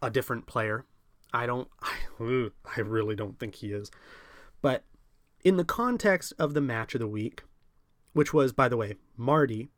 a 0.00 0.10
different 0.10 0.46
player. 0.46 0.84
I 1.32 1.46
don't 1.46 1.68
I, 1.82 1.96
I 2.76 2.80
really 2.80 3.16
don't 3.16 3.38
think 3.38 3.56
he 3.56 3.72
is. 3.72 3.90
But 4.60 4.84
in 5.44 5.56
the 5.56 5.64
context 5.64 6.32
of 6.38 6.54
the 6.54 6.60
match 6.60 6.94
of 6.94 7.00
the 7.00 7.08
week, 7.08 7.42
which 8.12 8.32
was, 8.34 8.52
by 8.52 8.68
the 8.68 8.76
way, 8.76 8.96
Marty 9.16 9.70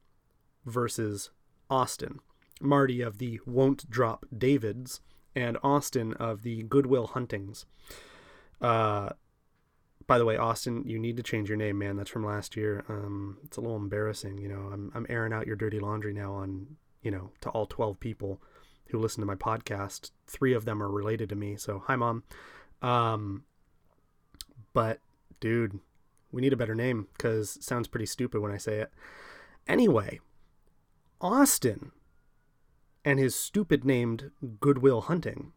versus 0.65 1.31
Austin. 1.69 2.21
Marty 2.61 3.01
of 3.01 3.19
the 3.19 3.41
Won't 3.47 3.91
Drop 3.91 4.27
Davids 4.37 5.01
and 5.35 5.57
Austin 5.63 6.13
of 6.15 6.43
the 6.43 6.63
Goodwill 6.65 7.09
Huntings. 7.09 7.65
Uh, 8.61 9.11
by 10.07 10.19
the 10.19 10.25
way, 10.25 10.37
Austin, 10.37 10.83
you 10.87 10.99
need 10.99 11.17
to 11.17 11.23
change 11.23 11.49
your 11.49 11.57
name, 11.57 11.79
man. 11.79 11.97
That's 11.97 12.11
from 12.11 12.27
last 12.27 12.57
year. 12.57 12.85
Um, 12.89 13.39
it's 13.45 13.57
a 13.57 13.61
little 13.61 13.77
embarrassing. 13.77 14.39
You 14.39 14.49
know, 14.49 14.71
I'm, 14.73 14.91
I'm 14.95 15.07
airing 15.09 15.33
out 15.33 15.47
your 15.47 15.57
dirty 15.57 15.79
laundry 15.79 16.13
now 16.13 16.35
on, 16.35 16.67
you 17.03 17.11
know, 17.11 17.31
to 17.43 17.49
all 17.51 17.67
12 17.67 18.01
people 18.01 18.43
who 18.87 18.99
listen 18.99 19.21
to 19.21 19.27
my 19.27 19.37
podcast. 19.37 20.11
Three 20.27 20.53
of 20.53 20.65
them 20.65 20.83
are 20.83 20.91
related 20.91 21.29
to 21.29 21.37
me. 21.37 21.57
So, 21.57 21.83
hi, 21.87 21.97
mom. 21.97 22.25
Um, 22.83 23.45
but 24.73 25.01
dude, 25.41 25.79
we 26.33 26.41
need 26.41 26.53
a 26.53 26.57
better 26.57 26.75
name 26.75 27.09
because 27.17 27.59
sounds 27.61 27.89
pretty 27.89 28.07
stupid 28.07 28.41
when 28.41 28.53
I 28.53 28.57
say 28.57 28.79
it. 28.79 28.93
Anyway, 29.67 30.21
Austin 31.21 31.93
and 33.05 33.19
his 33.19 33.35
stupid 33.35 33.85
named 33.85 34.31
Goodwill 34.61 35.03
Hunting, 35.03 35.53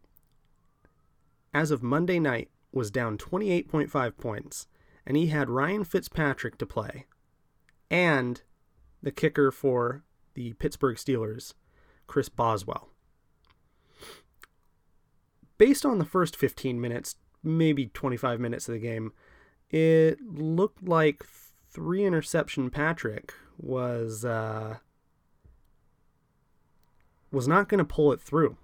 as 1.52 1.70
of 1.70 1.82
Monday 1.82 2.18
night, 2.18 2.50
was 2.72 2.90
down 2.90 3.16
28.5 3.16 4.16
points, 4.16 4.66
and 5.06 5.16
he 5.16 5.28
had 5.28 5.48
Ryan 5.48 5.84
Fitzpatrick 5.84 6.58
to 6.58 6.66
play 6.66 7.06
and 7.90 8.42
the 9.02 9.12
kicker 9.12 9.50
for 9.52 10.02
the 10.34 10.54
Pittsburgh 10.54 10.96
Steelers, 10.96 11.54
Chris 12.06 12.28
Boswell. 12.28 12.88
Based 15.58 15.86
on 15.86 15.98
the 15.98 16.04
first 16.04 16.34
15 16.34 16.80
minutes, 16.80 17.16
maybe 17.44 17.86
25 17.86 18.40
minutes 18.40 18.68
of 18.68 18.74
the 18.74 18.80
game, 18.80 19.12
it 19.70 20.20
looked 20.20 20.82
like 20.82 21.24
three 21.70 22.04
interception 22.04 22.70
Patrick 22.70 23.34
was 23.58 24.24
uh, 24.24 24.78
was 27.30 27.48
not 27.48 27.68
going 27.68 27.78
to 27.78 27.84
pull 27.84 28.12
it 28.12 28.20
through. 28.20 28.56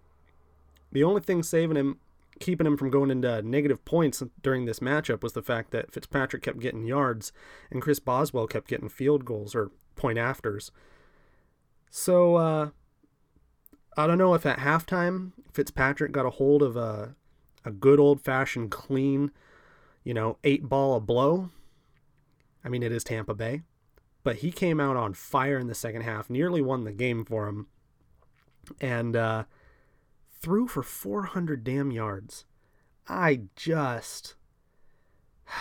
The 0.93 1.05
only 1.05 1.21
thing 1.21 1.43
saving 1.43 1.77
him, 1.77 1.99
keeping 2.39 2.67
him 2.67 2.77
from 2.77 2.91
going 2.91 3.11
into 3.11 3.43
negative 3.43 3.85
points 3.85 4.23
during 4.43 4.65
this 4.65 4.81
matchup 4.81 5.23
was 5.23 5.33
the 5.35 5.43
fact 5.43 5.71
that 5.73 5.93
Fitzpatrick 5.93 6.43
kept 6.43 6.61
getting 6.61 6.85
yards 6.85 7.33
and 7.71 7.83
Chris 7.83 7.99
Boswell 7.99 8.47
kept 8.47 8.69
getting 8.69 8.89
field 8.89 9.25
goals 9.25 9.55
or 9.55 9.71
point 9.97 10.19
afters. 10.19 10.71
So 11.91 12.37
uh, 12.37 12.71
I 13.97 14.07
don't 14.07 14.19
know 14.19 14.35
if 14.35 14.47
at 14.47 14.59
halftime 14.59 15.33
Fitzpatrick 15.53 16.13
got 16.13 16.27
a 16.27 16.31
hold 16.31 16.63
of 16.63 16.77
a 16.77 17.15
a 17.65 17.71
good 17.71 18.01
old 18.01 18.21
fashioned 18.21 18.71
clean, 18.71 19.31
you 20.05 20.15
know, 20.15 20.39
eight 20.45 20.69
ball 20.69 20.97
a 20.97 21.01
blow. 21.01 21.51
I 22.65 22.69
mean, 22.69 22.83
it 22.83 22.93
is 22.93 23.05
Tampa 23.05 23.35
Bay, 23.35 23.63
but 24.23 24.37
he 24.37 24.53
came 24.53 24.81
out 24.81 24.97
on 24.97 25.15
fire 25.15 25.59
in 25.59 25.67
the 25.67 25.75
second 25.75 26.03
half, 26.03 26.29
nearly 26.29 26.61
won 26.61 26.85
the 26.85 26.93
game 26.93 27.25
for 27.25 27.49
him, 27.49 27.67
and 28.81 29.17
uh, 29.17 29.45
threw 30.41 30.67
for 30.67 30.83
400 30.83 31.65
damn 31.65 31.91
yards. 31.91 32.45
I 33.09 33.43
just. 33.57 34.35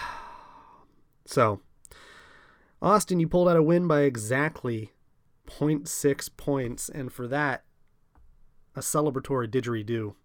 so, 1.26 1.62
Austin, 2.82 3.20
you 3.20 3.28
pulled 3.28 3.50
out 3.50 3.58
a 3.58 3.64
win 3.64 3.88
by 3.88 4.02
exactly 4.02 4.92
0.6 5.48 6.30
points, 6.38 6.90
and 6.90 7.12
for 7.12 7.28
that, 7.28 7.64
a 8.76 8.80
celebratory 8.80 9.48
didgeridoo. 9.50 10.16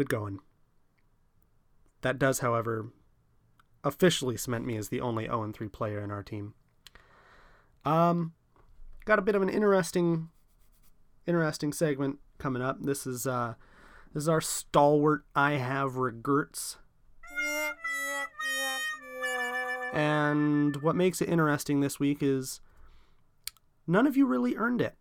Good 0.00 0.08
going. 0.08 0.38
That 2.00 2.18
does, 2.18 2.38
however, 2.38 2.86
officially 3.84 4.38
cement 4.38 4.64
me 4.64 4.78
as 4.78 4.88
the 4.88 5.02
only 5.02 5.26
0 5.26 5.52
3 5.52 5.68
player 5.68 6.00
in 6.00 6.10
our 6.10 6.22
team. 6.22 6.54
Um, 7.84 8.32
got 9.04 9.18
a 9.18 9.22
bit 9.22 9.34
of 9.34 9.42
an 9.42 9.50
interesting, 9.50 10.30
interesting 11.26 11.74
segment 11.74 12.18
coming 12.38 12.62
up. 12.62 12.78
This 12.80 13.06
is 13.06 13.26
uh, 13.26 13.56
this 14.14 14.22
is 14.22 14.28
our 14.30 14.40
stalwart. 14.40 15.26
I 15.36 15.58
have 15.58 15.96
regrets. 15.96 16.78
And 19.92 20.76
what 20.76 20.96
makes 20.96 21.20
it 21.20 21.28
interesting 21.28 21.80
this 21.80 22.00
week 22.00 22.22
is 22.22 22.62
none 23.86 24.06
of 24.06 24.16
you 24.16 24.24
really 24.24 24.56
earned 24.56 24.80
it 24.80 24.94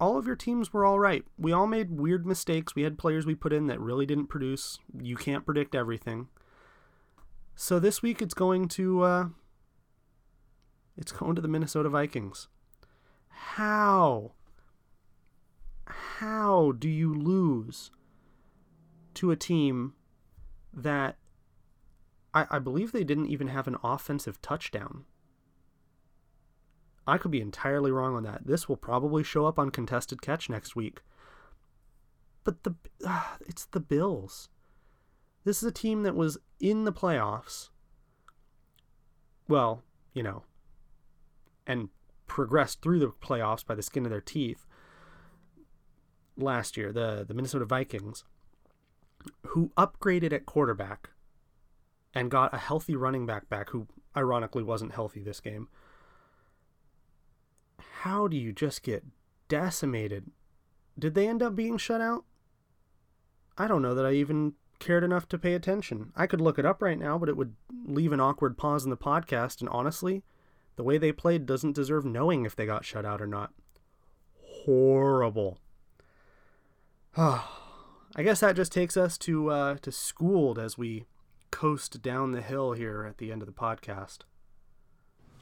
all 0.00 0.16
of 0.16 0.26
your 0.26 0.36
teams 0.36 0.72
were 0.72 0.84
all 0.84 0.98
right. 0.98 1.24
We 1.38 1.52
all 1.52 1.66
made 1.66 1.90
weird 1.90 2.26
mistakes. 2.26 2.74
We 2.74 2.82
had 2.82 2.98
players 2.98 3.26
we 3.26 3.34
put 3.34 3.52
in 3.52 3.66
that 3.66 3.78
really 3.80 4.06
didn't 4.06 4.28
produce. 4.28 4.78
You 4.98 5.16
can't 5.16 5.44
predict 5.44 5.74
everything. 5.74 6.28
So 7.54 7.78
this 7.78 8.02
week 8.02 8.22
it's 8.22 8.34
going 8.34 8.68
to 8.68 9.02
uh, 9.02 9.24
it's 10.96 11.12
going 11.12 11.34
to 11.34 11.42
the 11.42 11.48
Minnesota 11.48 11.90
Vikings. 11.90 12.48
How 13.28 14.32
how 15.86 16.72
do 16.72 16.88
you 16.88 17.12
lose 17.12 17.90
to 19.14 19.30
a 19.30 19.36
team 19.36 19.94
that 20.72 21.16
I, 22.32 22.46
I 22.50 22.58
believe 22.58 22.92
they 22.92 23.04
didn't 23.04 23.26
even 23.26 23.48
have 23.48 23.66
an 23.66 23.76
offensive 23.82 24.40
touchdown? 24.40 25.04
I 27.10 27.18
could 27.18 27.30
be 27.30 27.40
entirely 27.40 27.90
wrong 27.90 28.14
on 28.14 28.22
that. 28.22 28.46
This 28.46 28.68
will 28.68 28.76
probably 28.76 29.22
show 29.24 29.46
up 29.46 29.58
on 29.58 29.70
contested 29.70 30.22
catch 30.22 30.48
next 30.48 30.76
week. 30.76 31.00
But 32.44 32.62
the 32.62 32.74
uh, 33.06 33.36
it's 33.46 33.66
the 33.66 33.80
Bills. 33.80 34.48
This 35.44 35.62
is 35.62 35.68
a 35.68 35.72
team 35.72 36.02
that 36.04 36.14
was 36.14 36.38
in 36.58 36.84
the 36.84 36.92
playoffs. 36.92 37.70
Well, 39.48 39.82
you 40.14 40.22
know, 40.22 40.44
and 41.66 41.88
progressed 42.26 42.82
through 42.82 43.00
the 43.00 43.08
playoffs 43.08 43.66
by 43.66 43.74
the 43.74 43.82
skin 43.82 44.04
of 44.04 44.10
their 44.10 44.20
teeth 44.20 44.66
last 46.36 46.76
year, 46.76 46.92
the, 46.92 47.24
the 47.26 47.34
Minnesota 47.34 47.64
Vikings, 47.64 48.24
who 49.48 49.72
upgraded 49.76 50.32
at 50.32 50.46
quarterback 50.46 51.10
and 52.14 52.30
got 52.30 52.54
a 52.54 52.58
healthy 52.58 52.94
running 52.96 53.26
back 53.26 53.48
back 53.48 53.70
who 53.70 53.86
ironically 54.16 54.62
wasn't 54.62 54.92
healthy 54.92 55.22
this 55.22 55.40
game. 55.40 55.68
How 58.04 58.28
do 58.28 58.36
you 58.38 58.50
just 58.54 58.82
get 58.82 59.04
decimated? 59.48 60.30
Did 60.98 61.12
they 61.12 61.28
end 61.28 61.42
up 61.42 61.54
being 61.54 61.76
shut 61.76 62.00
out? 62.00 62.24
I 63.58 63.68
don't 63.68 63.82
know 63.82 63.94
that 63.94 64.06
I 64.06 64.12
even 64.12 64.54
cared 64.78 65.04
enough 65.04 65.28
to 65.28 65.38
pay 65.38 65.52
attention. 65.52 66.10
I 66.16 66.26
could 66.26 66.40
look 66.40 66.58
it 66.58 66.64
up 66.64 66.80
right 66.80 66.98
now, 66.98 67.18
but 67.18 67.28
it 67.28 67.36
would 67.36 67.56
leave 67.84 68.12
an 68.12 68.20
awkward 68.20 68.56
pause 68.56 68.84
in 68.84 68.90
the 68.90 68.96
podcast, 68.96 69.60
and 69.60 69.68
honestly, 69.68 70.22
the 70.76 70.82
way 70.82 70.96
they 70.96 71.12
played 71.12 71.44
doesn't 71.44 71.74
deserve 71.74 72.06
knowing 72.06 72.46
if 72.46 72.56
they 72.56 72.64
got 72.64 72.86
shut 72.86 73.04
out 73.04 73.20
or 73.20 73.26
not. 73.26 73.52
Horrible. 74.64 75.58
I 77.18 77.42
guess 78.16 78.40
that 78.40 78.56
just 78.56 78.72
takes 78.72 78.96
us 78.96 79.18
to 79.18 79.50
uh, 79.50 79.76
to 79.82 79.92
schooled 79.92 80.58
as 80.58 80.78
we 80.78 81.04
coast 81.50 82.00
down 82.00 82.32
the 82.32 82.40
hill 82.40 82.72
here 82.72 83.04
at 83.06 83.18
the 83.18 83.30
end 83.30 83.42
of 83.42 83.46
the 83.46 83.52
podcast. 83.52 84.20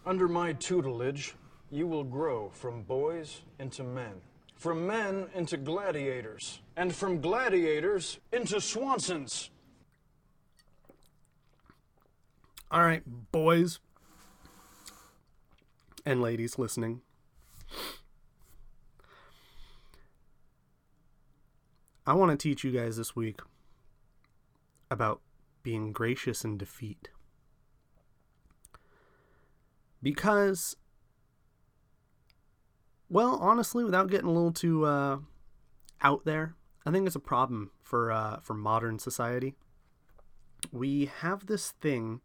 Under 0.04 0.26
my 0.26 0.54
tutelage, 0.54 1.36
you 1.70 1.86
will 1.86 2.04
grow 2.04 2.50
from 2.50 2.82
boys 2.82 3.42
into 3.58 3.82
men, 3.82 4.20
from 4.56 4.86
men 4.86 5.28
into 5.34 5.56
gladiators, 5.56 6.60
and 6.76 6.94
from 6.94 7.20
gladiators 7.20 8.18
into 8.32 8.56
Swansons. 8.56 9.50
All 12.70 12.82
right, 12.82 13.02
boys 13.32 13.80
and 16.04 16.22
ladies 16.22 16.58
listening. 16.58 17.02
I 22.06 22.14
want 22.14 22.30
to 22.30 22.36
teach 22.36 22.64
you 22.64 22.70
guys 22.70 22.96
this 22.96 23.14
week 23.14 23.40
about 24.90 25.20
being 25.62 25.92
gracious 25.92 26.44
in 26.44 26.56
defeat. 26.56 27.10
Because, 30.02 30.76
well, 33.08 33.36
honestly, 33.40 33.84
without 33.84 34.10
getting 34.10 34.28
a 34.28 34.32
little 34.32 34.52
too 34.52 34.84
uh, 34.84 35.18
out 36.00 36.24
there, 36.24 36.54
I 36.84 36.90
think 36.90 37.06
it's 37.06 37.16
a 37.16 37.20
problem 37.20 37.70
for 37.82 38.10
uh, 38.10 38.40
for 38.40 38.54
modern 38.54 38.98
society. 38.98 39.54
We 40.72 41.10
have 41.20 41.46
this 41.46 41.72
thing 41.80 42.20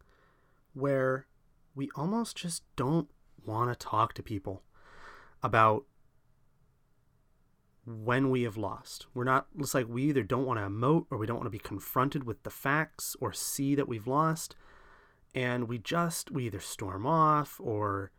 where 0.73 1.27
we 1.75 1.89
almost 1.95 2.37
just 2.37 2.63
don't 2.75 3.09
want 3.45 3.71
to 3.71 3.87
talk 3.87 4.13
to 4.13 4.23
people 4.23 4.63
about 5.41 5.85
when 7.85 8.29
we 8.29 8.43
have 8.43 8.57
lost. 8.57 9.07
We're 9.13 9.23
not, 9.23 9.47
it's 9.59 9.73
like 9.73 9.87
we 9.89 10.03
either 10.03 10.23
don't 10.23 10.45
want 10.45 10.59
to 10.59 10.65
emote 10.65 11.05
or 11.11 11.17
we 11.17 11.27
don't 11.27 11.37
want 11.37 11.47
to 11.47 11.51
be 11.51 11.59
confronted 11.59 12.23
with 12.23 12.43
the 12.43 12.49
facts 12.49 13.15
or 13.19 13.33
see 13.33 13.75
that 13.75 13.87
we've 13.87 14.07
lost. 14.07 14.55
And 15.35 15.67
we 15.67 15.79
just, 15.79 16.31
we 16.31 16.45
either 16.45 16.59
storm 16.59 17.05
off 17.05 17.59
or, 17.61 18.11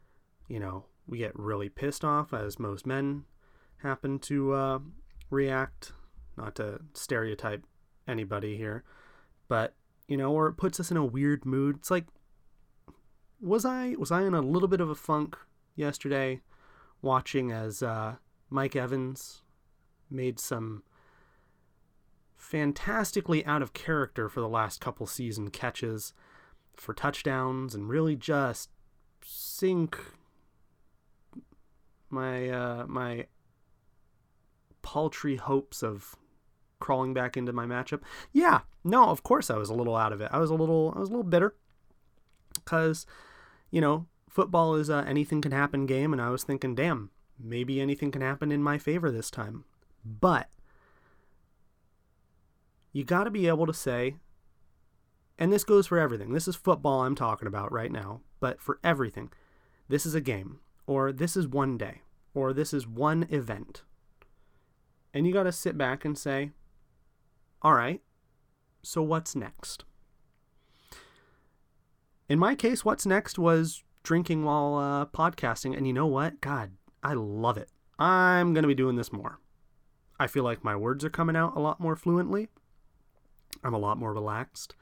you 0.49 0.61
know, 0.61 0.87
we 1.07 1.19
get 1.19 1.39
really 1.39 1.69
pissed 1.69 2.05
off, 2.05 2.33
as 2.33 2.59
most 2.59 2.87
men 2.87 3.25
happen 3.79 4.19
to 4.21 4.53
uh, 4.53 4.79
react. 5.31 5.93
Not 6.37 6.57
to 6.57 6.81
stereotype 6.95 7.65
anybody 8.09 8.57
here, 8.57 8.83
but, 9.49 9.75
you 10.09 10.17
know, 10.17 10.33
or 10.33 10.49
it 10.49 10.55
puts 10.55 10.81
us 10.81 10.91
in 10.91 10.97
a 10.97 11.05
weird 11.05 11.47
mood. 11.47 11.77
It's 11.77 11.91
like, 11.91 12.07
was 13.41 13.65
I 13.65 13.95
was 13.99 14.11
I 14.11 14.23
in 14.23 14.35
a 14.35 14.41
little 14.41 14.69
bit 14.69 14.81
of 14.81 14.91
a 14.91 14.95
funk 14.95 15.37
yesterday 15.77 16.41
watching 17.03 17.53
as 17.53 17.83
uh, 17.83 18.17
Mike 18.51 18.75
Evans 18.75 19.43
made 20.11 20.41
some 20.41 20.83
fantastically 22.37 23.45
out 23.47 23.63
of 23.63 23.73
character 23.73 24.29
for 24.29 24.41
the 24.41 24.49
last 24.49 24.81
couple 24.81 25.07
season 25.07 25.51
catches 25.51 26.13
for 26.75 26.93
touchdowns 26.93 27.75
and 27.75 27.89
really 27.89 28.17
just 28.17 28.71
sink 29.23 29.99
my 32.11 32.49
uh, 32.49 32.87
my 32.87 33.27
paltry 34.83 35.37
hopes 35.37 35.83
of 35.83 36.17
crawling 36.79 37.15
back 37.15 37.37
into 37.37 37.53
my 37.53 37.65
matchup. 37.65 38.03
Yeah, 38.33 38.61
no, 38.83 39.09
of 39.09 39.23
course 39.23 39.51
I 39.51 39.57
was 39.57 39.71
a 39.71 39.75
little 39.75 39.97
out 39.97 40.13
of 40.13 40.21
it. 40.21 40.29
I 40.31 40.39
was 40.39 40.51
a 40.51 40.55
little 40.55 40.93
I 40.95 41.01
was 41.01 41.09
a 41.09 41.13
little 41.13 41.25
bitter 41.25 41.55
because 42.55 43.07
you 43.71 43.81
know 43.81 44.07
football 44.29 44.75
is 44.75 44.89
a 44.89 45.05
anything 45.07 45.41
can 45.41 45.53
happen 45.53 45.87
game, 45.87 46.13
and 46.13 46.21
I 46.21 46.31
was 46.31 46.45
thinking, 46.45 46.75
damn, 46.75 47.11
maybe 47.39 47.81
anything 47.81 48.11
can 48.11 48.23
happen 48.23 48.53
in 48.53 48.63
my 48.63 48.79
favor 48.79 49.11
this 49.11 49.31
time. 49.31 49.65
But 50.05 50.49
you 52.93 53.05
got 53.05 53.25
to 53.25 53.31
be 53.31 53.49
able 53.49 53.67
to 53.67 53.75
say, 53.75 54.17
and 55.39 55.53
this 55.53 55.65
goes 55.65 55.87
for 55.87 55.99
everything. 55.99 56.33
This 56.33 56.47
is 56.47 56.57
football 56.57 57.03
I'm 57.03 57.15
talking 57.15 57.49
about 57.49 57.73
right 57.73 57.91
now, 57.91 58.21
but 58.41 58.61
for 58.61 58.79
everything, 58.85 59.31
this 59.89 60.05
is 60.05 60.15
a 60.15 60.21
game, 60.21 60.61
or 60.87 61.13
this 61.13 61.37
is 61.37 61.47
one 61.47 61.79
day, 61.79 62.03
or 62.35 62.53
this 62.53 62.73
is 62.73 62.87
one 62.87 63.27
event. 63.31 63.83
And 65.13 65.27
you 65.27 65.33
got 65.33 65.45
to 65.45 65.53
sit 65.53 65.79
back 65.79 66.05
and 66.05 66.19
say, 66.19 66.51
all 67.63 67.75
right, 67.75 68.03
so 68.83 69.03
what's 69.03 69.35
next? 69.35 69.85
In 72.29 72.39
my 72.39 72.55
case, 72.55 72.85
what's 72.85 73.07
next 73.07 73.39
was 73.39 73.83
drinking 74.03 74.45
while 74.45 74.77
uh, 74.77 75.07
podcasting. 75.07 75.77
And 75.77 75.87
you 75.87 75.93
know 75.93 76.07
what? 76.07 76.41
God, 76.41 76.73
I 77.03 77.15
love 77.15 77.57
it. 77.57 77.69
I'm 77.99 78.55
going 78.55 78.63
to 78.63 78.69
be 78.69 78.75
doing 78.75 78.97
this 78.97 79.13
more. 79.13 79.41
I 80.19 80.27
feel 80.27 80.45
like 80.45 80.63
my 80.63 80.77
words 80.77 81.05
are 81.05 81.11
coming 81.11 81.37
out 81.37 81.57
a 81.57 81.61
lot 81.61 81.81
more 81.81 81.97
fluently. 81.97 82.49
I'm 83.63 83.75
a 83.75 83.79
lot 83.79 83.99
more 83.99 84.13
relaxed. 84.13 84.75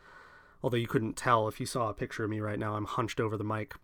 Although 0.62 0.76
you 0.76 0.86
couldn't 0.86 1.16
tell 1.16 1.48
if 1.48 1.58
you 1.58 1.66
saw 1.66 1.88
a 1.88 1.94
picture 1.94 2.24
of 2.24 2.30
me 2.30 2.40
right 2.40 2.58
now, 2.58 2.74
I'm 2.74 2.84
hunched 2.84 3.20
over 3.20 3.36
the 3.36 3.44
mic. 3.44 3.74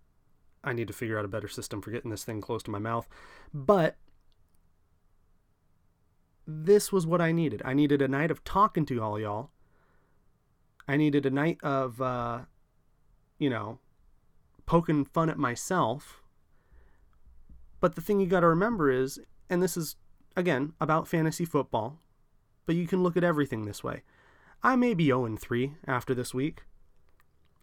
I 0.64 0.73
need 0.73 0.88
to 0.88 0.94
figure 0.94 1.18
out 1.18 1.25
a 1.25 1.29
better 1.29 1.49
system 1.49 1.81
for 1.81 1.90
getting 1.90 2.11
this 2.11 2.25
thing 2.25 2.40
close 2.40 2.62
to 2.64 2.71
my 2.71 2.79
mouth. 2.79 3.09
But 3.55 3.97
this 6.47 6.92
was 6.92 7.07
what 7.07 7.21
I 7.21 7.33
needed. 7.33 7.62
I 7.64 7.75
needed 7.75 8.03
a 8.03 8.09
night 8.09 8.31
of 8.31 8.44
talking 8.44 8.87
to 8.87 9.03
all 9.03 9.18
y'all. 9.18 9.51
I 10.87 10.97
needed 10.97 11.27
a 11.27 11.31
night 11.31 11.59
of, 11.62 12.01
uh, 12.01 12.40
you 13.38 13.51
know, 13.51 13.79
poking 14.66 15.05
fun 15.05 15.29
at 15.31 15.38
myself. 15.38 16.23
But 17.81 17.94
the 17.94 18.01
thing 18.01 18.21
you 18.21 18.27
got 18.27 18.40
to 18.40 18.49
remember 18.49 18.90
is, 18.90 19.21
and 19.49 19.62
this 19.62 19.77
is 19.77 19.97
again, 20.38 20.73
about 20.81 21.09
fantasy 21.09 21.44
football, 21.44 21.99
but 22.64 22.77
you 22.77 22.87
can 22.87 23.03
look 23.03 23.16
at 23.16 23.25
everything 23.25 23.64
this 23.64 23.83
way. 23.83 24.03
I 24.62 24.77
may 24.77 24.94
be 24.94 25.07
0 25.07 25.37
3 25.37 25.75
after 25.87 26.14
this 26.14 26.33
week. 26.33 26.62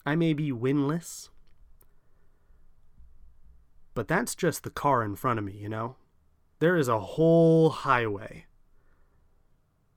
I 0.05 0.15
may 0.15 0.34
be 0.34 0.51
winless. 0.51 1.29
But 3.95 4.10
that's 4.10 4.36
just 4.36 4.63
the 4.63 4.69
car 4.69 5.03
in 5.03 5.15
front 5.15 5.39
of 5.39 5.45
me, 5.45 5.53
you 5.53 5.69
know? 5.69 5.95
There 6.60 6.77
is 6.77 6.88
a 6.88 6.99
whole 6.99 7.69
highway. 7.71 8.45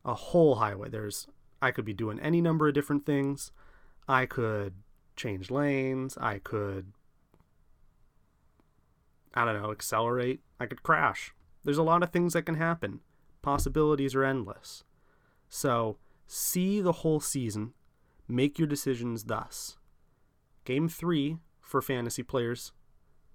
A 0.04 0.14
whole 0.14 0.54
highway. 0.54 0.88
There's 0.88 1.26
I 1.60 1.72
could 1.72 1.84
be 1.84 1.92
doing 1.92 2.20
any 2.20 2.40
number 2.40 2.68
of 2.68 2.74
different 2.74 3.04
things. 3.04 3.50
I 4.08 4.24
could 4.24 4.74
change 5.16 5.50
lanes. 5.50 6.16
I 6.18 6.38
could 6.38 6.92
I 9.34 9.44
don't 9.44 9.60
know, 9.60 9.72
accelerate. 9.72 10.40
I 10.58 10.66
could 10.66 10.82
crash. 10.82 11.34
There's 11.64 11.78
a 11.78 11.82
lot 11.82 12.02
of 12.02 12.10
things 12.10 12.32
that 12.32 12.42
can 12.42 12.54
happen. 12.54 13.00
Possibilities 13.42 14.14
are 14.14 14.24
endless. 14.24 14.84
So, 15.48 15.98
see 16.26 16.80
the 16.80 16.92
whole 16.92 17.20
season, 17.20 17.72
make 18.26 18.58
your 18.58 18.68
decisions 18.68 19.24
thus. 19.24 19.76
Game 20.64 20.88
3 20.88 21.38
for 21.60 21.80
fantasy 21.82 22.22
players 22.22 22.72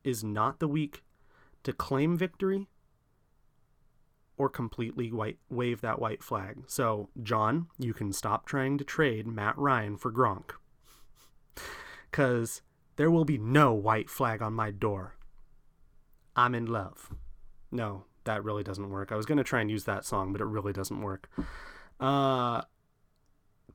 is 0.03 0.23
not 0.23 0.59
the 0.59 0.67
week 0.67 1.03
to 1.63 1.73
claim 1.73 2.17
victory 2.17 2.67
or 4.37 4.49
completely 4.49 5.11
white, 5.11 5.37
wave 5.49 5.81
that 5.81 5.99
white 5.99 6.23
flag. 6.23 6.63
So, 6.67 7.09
John, 7.21 7.67
you 7.77 7.93
can 7.93 8.11
stop 8.11 8.45
trying 8.45 8.77
to 8.77 8.83
trade 8.83 9.27
Matt 9.27 9.57
Ryan 9.57 9.97
for 9.97 10.11
Gronk. 10.11 10.51
Because 12.09 12.61
there 12.95 13.11
will 13.11 13.25
be 13.25 13.37
no 13.37 13.73
white 13.73 14.09
flag 14.09 14.41
on 14.41 14.53
my 14.53 14.71
door. 14.71 15.15
I'm 16.35 16.55
in 16.55 16.65
love. 16.65 17.11
No, 17.71 18.05
that 18.23 18.43
really 18.43 18.63
doesn't 18.63 18.89
work. 18.89 19.11
I 19.11 19.15
was 19.15 19.25
going 19.25 19.37
to 19.37 19.43
try 19.43 19.61
and 19.61 19.69
use 19.69 19.83
that 19.85 20.05
song, 20.05 20.31
but 20.31 20.41
it 20.41 20.45
really 20.45 20.73
doesn't 20.73 21.01
work. 21.01 21.29
Uh, 21.99 22.61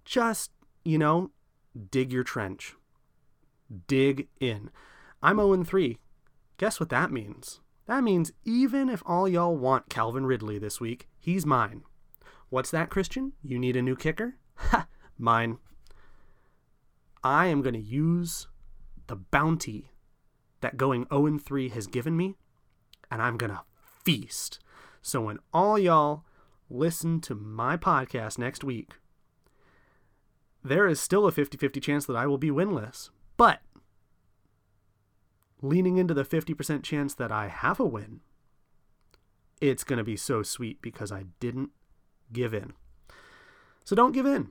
just, 0.04 0.50
you 0.84 0.98
know, 0.98 1.30
dig 1.90 2.12
your 2.12 2.24
trench. 2.24 2.74
Dig 3.86 4.28
in. 4.40 4.70
I'm 5.22 5.36
0 5.36 5.62
3. 5.64 5.98
Guess 6.59 6.81
what 6.81 6.90
that 6.90 7.12
means? 7.12 7.61
That 7.87 8.05
means 8.05 8.33
even 8.44 8.90
if 8.90 9.03
all 9.07 9.29
y'all 9.29 9.57
want 9.57 9.88
Calvin 9.88 10.27
Ridley 10.27 10.59
this 10.59 10.81
week, 10.81 11.09
he's 11.18 11.47
mine. 11.47 11.83
What's 12.51 12.71
that, 12.73 12.90
Christian? 12.90 13.33
You 13.42 13.59
need 13.59 13.77
a 13.77 13.83
new 13.83 13.97
kicker? 13.97 14.37
Ha! 14.57 14.88
Mine. 15.16 15.59
I 17.23 17.47
am 17.47 17.62
going 17.62 17.75
to 17.75 17.81
use 17.81 18.49
the 19.07 19.14
bounty 19.14 19.92
that 20.61 20.77
going 20.77 21.07
0 21.12 21.38
3 21.38 21.68
has 21.71 21.87
given 21.87 22.16
me 22.16 22.37
and 23.11 23.23
I'm 23.23 23.37
going 23.37 23.53
to 23.53 23.62
feast. 24.05 24.59
So 25.01 25.21
when 25.21 25.38
all 25.55 25.79
y'all 25.79 26.25
listen 26.68 27.21
to 27.23 27.35
my 27.37 27.77
podcast 27.77 28.37
next 28.37 28.64
week, 28.64 28.94
there 30.64 30.88
is 30.88 31.01
still 31.01 31.27
a 31.27 31.33
50 31.33 31.57
50 31.57 31.79
chance 31.81 32.07
that 32.07 32.16
I 32.16 32.27
will 32.27 32.38
be 32.38 32.51
winless. 32.51 33.11
But 33.37 33.61
leaning 35.62 35.97
into 35.97 36.14
the 36.14 36.25
50% 36.25 36.83
chance 36.83 37.14
that 37.14 37.33
I 37.33 37.49
have 37.49 37.81
a 37.81 37.85
win, 37.85 38.21
it's 39.61 39.85
going 39.85 39.99
to 39.99 40.05
be 40.05 40.16
so 40.16 40.42
sweet 40.42 40.81
because 40.81 41.11
I 41.11 41.25
didn't 41.40 41.71
give 42.33 42.55
in. 42.55 42.75
So 43.85 43.97
don't 43.97 44.12
give 44.12 44.27
in. 44.27 44.51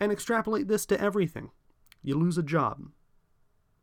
And 0.00 0.10
extrapolate 0.10 0.68
this 0.68 0.86
to 0.86 1.00
everything. 1.00 1.50
You 2.02 2.16
lose 2.16 2.36
a 2.36 2.42
job. 2.42 2.88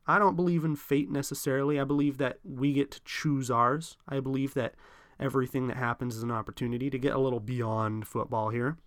I 0.05 0.19
don't 0.19 0.35
believe 0.35 0.65
in 0.65 0.75
fate 0.75 1.09
necessarily. 1.09 1.79
I 1.79 1.83
believe 1.83 2.17
that 2.17 2.39
we 2.43 2.73
get 2.73 2.91
to 2.91 3.01
choose 3.05 3.49
ours. 3.49 3.97
I 4.07 4.19
believe 4.19 4.53
that 4.55 4.75
everything 5.19 5.67
that 5.67 5.77
happens 5.77 6.17
is 6.17 6.23
an 6.23 6.31
opportunity 6.31 6.89
to 6.89 6.97
get 6.97 7.13
a 7.13 7.19
little 7.19 7.39
beyond 7.39 8.07
football 8.07 8.49
here. 8.49 8.77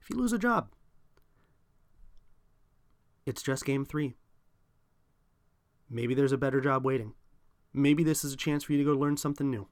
If 0.00 0.10
you 0.10 0.16
lose 0.16 0.32
a 0.32 0.38
job, 0.38 0.70
it's 3.24 3.42
just 3.42 3.64
game 3.64 3.84
three. 3.84 4.14
Maybe 5.92 6.14
there's 6.14 6.32
a 6.32 6.38
better 6.38 6.60
job 6.60 6.84
waiting. 6.86 7.12
Maybe 7.74 8.02
this 8.02 8.24
is 8.24 8.32
a 8.32 8.36
chance 8.36 8.64
for 8.64 8.72
you 8.72 8.78
to 8.78 8.84
go 8.84 8.98
learn 8.98 9.18
something 9.18 9.50
new. 9.50 9.68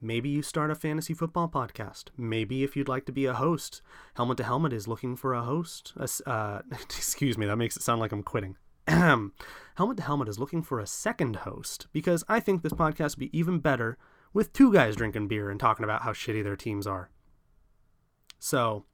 Maybe 0.00 0.28
you 0.28 0.42
start 0.42 0.70
a 0.70 0.74
fantasy 0.74 1.14
football 1.14 1.48
podcast. 1.48 2.04
Maybe 2.16 2.62
if 2.62 2.76
you'd 2.76 2.88
like 2.88 3.04
to 3.06 3.12
be 3.12 3.26
a 3.26 3.34
host, 3.34 3.82
Helmet 4.14 4.38
to 4.38 4.44
Helmet 4.44 4.72
is 4.72 4.88
looking 4.88 5.16
for 5.16 5.34
a 5.34 5.42
host. 5.42 5.92
Uh, 6.26 6.60
excuse 6.72 7.36
me, 7.36 7.46
that 7.46 7.56
makes 7.56 7.76
it 7.76 7.82
sound 7.82 8.00
like 8.00 8.12
I'm 8.12 8.22
quitting. 8.22 8.56
Helmet 8.88 9.96
to 9.96 10.02
Helmet 10.02 10.28
is 10.28 10.38
looking 10.38 10.62
for 10.62 10.80
a 10.80 10.86
second 10.86 11.36
host 11.36 11.86
because 11.92 12.24
I 12.28 12.40
think 12.40 12.62
this 12.62 12.72
podcast 12.72 13.16
would 13.16 13.30
be 13.30 13.38
even 13.38 13.58
better 13.58 13.98
with 14.32 14.52
two 14.52 14.72
guys 14.72 14.96
drinking 14.96 15.28
beer 15.28 15.50
and 15.50 15.60
talking 15.60 15.84
about 15.84 16.02
how 16.02 16.12
shitty 16.12 16.42
their 16.42 16.56
teams 16.56 16.86
are. 16.86 17.10
So, 18.38 18.84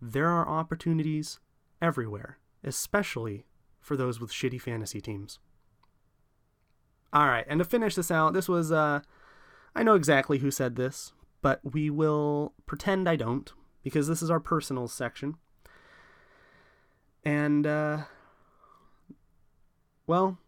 there 0.00 0.28
are 0.28 0.48
opportunities 0.48 1.40
everywhere, 1.82 2.38
especially 2.64 3.46
for 3.80 3.96
those 3.96 4.20
with 4.20 4.32
shitty 4.32 4.60
fantasy 4.60 5.00
teams. 5.00 5.38
All 7.12 7.26
right, 7.26 7.44
and 7.48 7.58
to 7.60 7.64
finish 7.64 7.94
this 7.94 8.10
out, 8.10 8.32
this 8.32 8.48
was 8.48 8.72
uh 8.72 9.00
I 9.74 9.82
know 9.82 9.94
exactly 9.94 10.38
who 10.38 10.50
said 10.50 10.76
this, 10.76 11.12
but 11.42 11.60
we 11.62 11.90
will 11.90 12.54
pretend 12.66 13.08
I 13.08 13.16
don't 13.16 13.52
because 13.82 14.08
this 14.08 14.22
is 14.22 14.30
our 14.30 14.40
personal 14.40 14.88
section. 14.88 15.36
And 17.24 17.66
uh 17.66 18.04
well, 20.06 20.38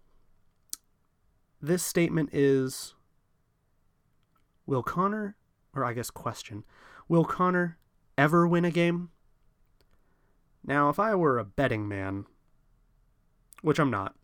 this 1.62 1.83
statement 1.83 2.31
is 2.33 2.94
Will 4.66 4.83
Connor, 4.83 5.37
or 5.74 5.85
I 5.85 5.92
guess 5.92 6.11
question, 6.11 6.64
will 7.09 7.24
Connor 7.24 7.79
ever 8.18 8.46
win 8.46 8.64
a 8.64 8.70
game? 8.70 9.11
Now, 10.66 10.88
if 10.88 10.98
I 10.98 11.14
were 11.14 11.38
a 11.38 11.44
betting 11.44 11.87
man, 11.87 12.26
which 13.62 13.79
I'm 13.79 13.90
not, 13.90 14.16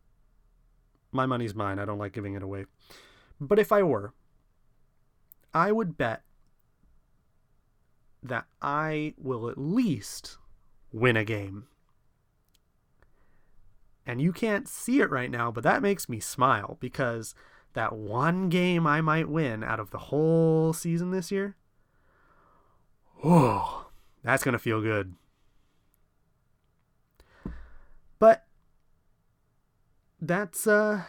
my 1.12 1.24
money's 1.24 1.54
mine, 1.54 1.78
I 1.78 1.84
don't 1.84 1.98
like 1.98 2.12
giving 2.12 2.34
it 2.34 2.42
away. 2.42 2.66
But 3.40 3.58
if 3.58 3.70
I 3.70 3.82
were, 3.82 4.12
I 5.54 5.70
would 5.70 5.96
bet 5.96 6.22
that 8.22 8.46
I 8.60 9.14
will 9.18 9.48
at 9.48 9.58
least 9.58 10.38
win 10.92 11.16
a 11.16 11.24
game. 11.24 11.66
And 14.06 14.20
you 14.20 14.32
can't 14.32 14.68
see 14.68 15.00
it 15.00 15.10
right 15.10 15.30
now, 15.30 15.52
but 15.52 15.62
that 15.64 15.82
makes 15.82 16.08
me 16.08 16.18
smile 16.18 16.76
because 16.80 17.34
that 17.74 17.92
one 17.92 18.48
game 18.48 18.86
I 18.86 19.00
might 19.00 19.28
win 19.28 19.62
out 19.62 19.80
of 19.80 19.90
the 19.90 19.98
whole 19.98 20.72
season 20.72 21.10
this 21.10 21.30
year, 21.30 21.56
oh, 23.24 23.90
that's 24.22 24.42
going 24.42 24.54
to 24.54 24.58
feel 24.58 24.80
good. 24.80 25.14
But 28.18 28.44
that's 30.22 30.68
uh 30.68 31.02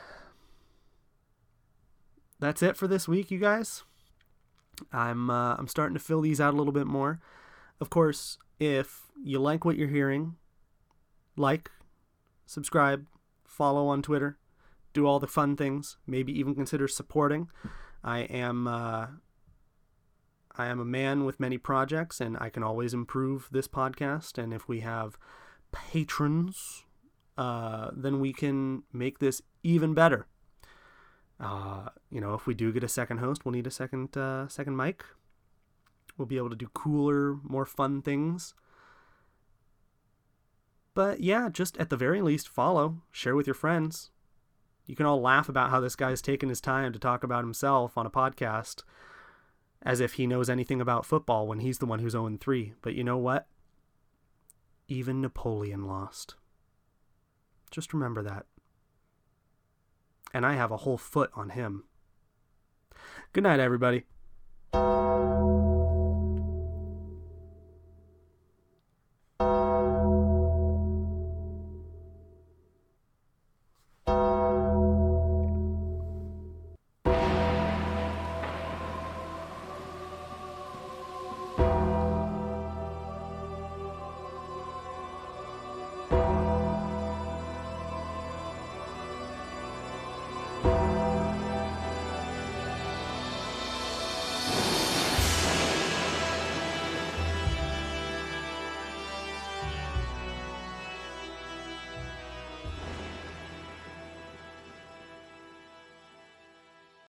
that's 2.39 2.61
it 2.61 2.75
for 2.75 2.87
this 2.87 3.07
week, 3.07 3.31
you 3.31 3.39
guys. 3.39 3.83
I'm 4.91 5.29
uh, 5.29 5.55
I'm 5.55 5.67
starting 5.67 5.93
to 5.93 6.03
fill 6.03 6.19
these 6.19 6.41
out 6.41 6.53
a 6.53 6.57
little 6.57 6.73
bit 6.73 6.87
more. 6.87 7.21
Of 7.79 7.89
course, 7.89 8.37
if 8.59 9.03
you 9.23 9.39
like 9.39 9.63
what 9.63 9.77
you're 9.77 9.87
hearing, 9.87 10.35
like, 11.37 11.71
subscribe, 12.45 13.05
follow 13.45 13.87
on 13.87 14.01
Twitter, 14.01 14.39
do 14.93 15.05
all 15.05 15.19
the 15.19 15.27
fun 15.27 15.55
things. 15.55 15.97
Maybe 16.05 16.37
even 16.37 16.55
consider 16.55 16.87
supporting. 16.87 17.49
I 18.03 18.21
am 18.21 18.67
uh, 18.67 19.07
I 20.57 20.65
am 20.67 20.79
a 20.79 20.85
man 20.85 21.23
with 21.23 21.39
many 21.39 21.57
projects, 21.57 22.19
and 22.19 22.35
I 22.41 22.49
can 22.49 22.63
always 22.63 22.93
improve 22.93 23.47
this 23.51 23.67
podcast. 23.67 24.37
And 24.37 24.53
if 24.53 24.67
we 24.67 24.81
have 24.81 25.17
patrons, 25.71 26.82
uh, 27.37 27.91
then 27.95 28.19
we 28.19 28.33
can 28.33 28.83
make 28.91 29.19
this 29.19 29.41
even 29.63 29.93
better. 29.93 30.27
Uh, 31.39 31.89
you 32.09 32.21
know, 32.21 32.33
if 32.33 32.45
we 32.45 32.53
do 32.53 32.71
get 32.71 32.83
a 32.83 32.87
second 32.87 33.17
host, 33.17 33.43
we'll 33.43 33.51
need 33.51 33.67
a 33.67 33.71
second 33.71 34.15
uh, 34.15 34.47
second 34.47 34.75
mic. 34.75 35.03
We'll 36.17 36.27
be 36.27 36.37
able 36.37 36.51
to 36.51 36.55
do 36.55 36.69
cooler, 36.73 37.37
more 37.43 37.65
fun 37.65 38.01
things. 38.01 38.53
But 40.93 41.21
yeah, 41.21 41.49
just 41.51 41.75
at 41.77 41.89
the 41.89 41.97
very 41.97 42.21
least, 42.21 42.47
follow, 42.47 43.01
share 43.11 43.35
with 43.35 43.47
your 43.47 43.55
friends. 43.55 44.11
You 44.85 44.95
can 44.95 45.05
all 45.05 45.21
laugh 45.21 45.49
about 45.49 45.71
how 45.71 45.79
this 45.79 45.95
guy's 45.95 46.21
taken 46.21 46.49
his 46.49 46.61
time 46.61 46.93
to 46.93 46.99
talk 46.99 47.23
about 47.23 47.43
himself 47.43 47.97
on 47.97 48.05
a 48.05 48.11
podcast 48.11 48.83
as 49.81 49.99
if 49.99 50.13
he 50.13 50.27
knows 50.27 50.49
anything 50.49 50.79
about 50.79 51.05
football 51.05 51.47
when 51.47 51.59
he's 51.59 51.79
the 51.79 51.85
one 51.85 51.99
who's 51.99 52.11
0 52.13 52.37
3. 52.39 52.73
But 52.81 52.93
you 52.93 53.03
know 53.03 53.17
what? 53.17 53.47
Even 54.87 55.21
Napoleon 55.21 55.85
lost. 55.85 56.35
Just 57.73 57.93
remember 57.93 58.21
that 58.21 58.45
and 60.33 60.45
I 60.45 60.53
have 60.53 60.71
a 60.71 60.77
whole 60.77 60.97
foot 60.97 61.29
on 61.35 61.49
him. 61.49 61.83
Good 63.31 63.43
night, 63.43 63.59
everybody. 63.59 64.03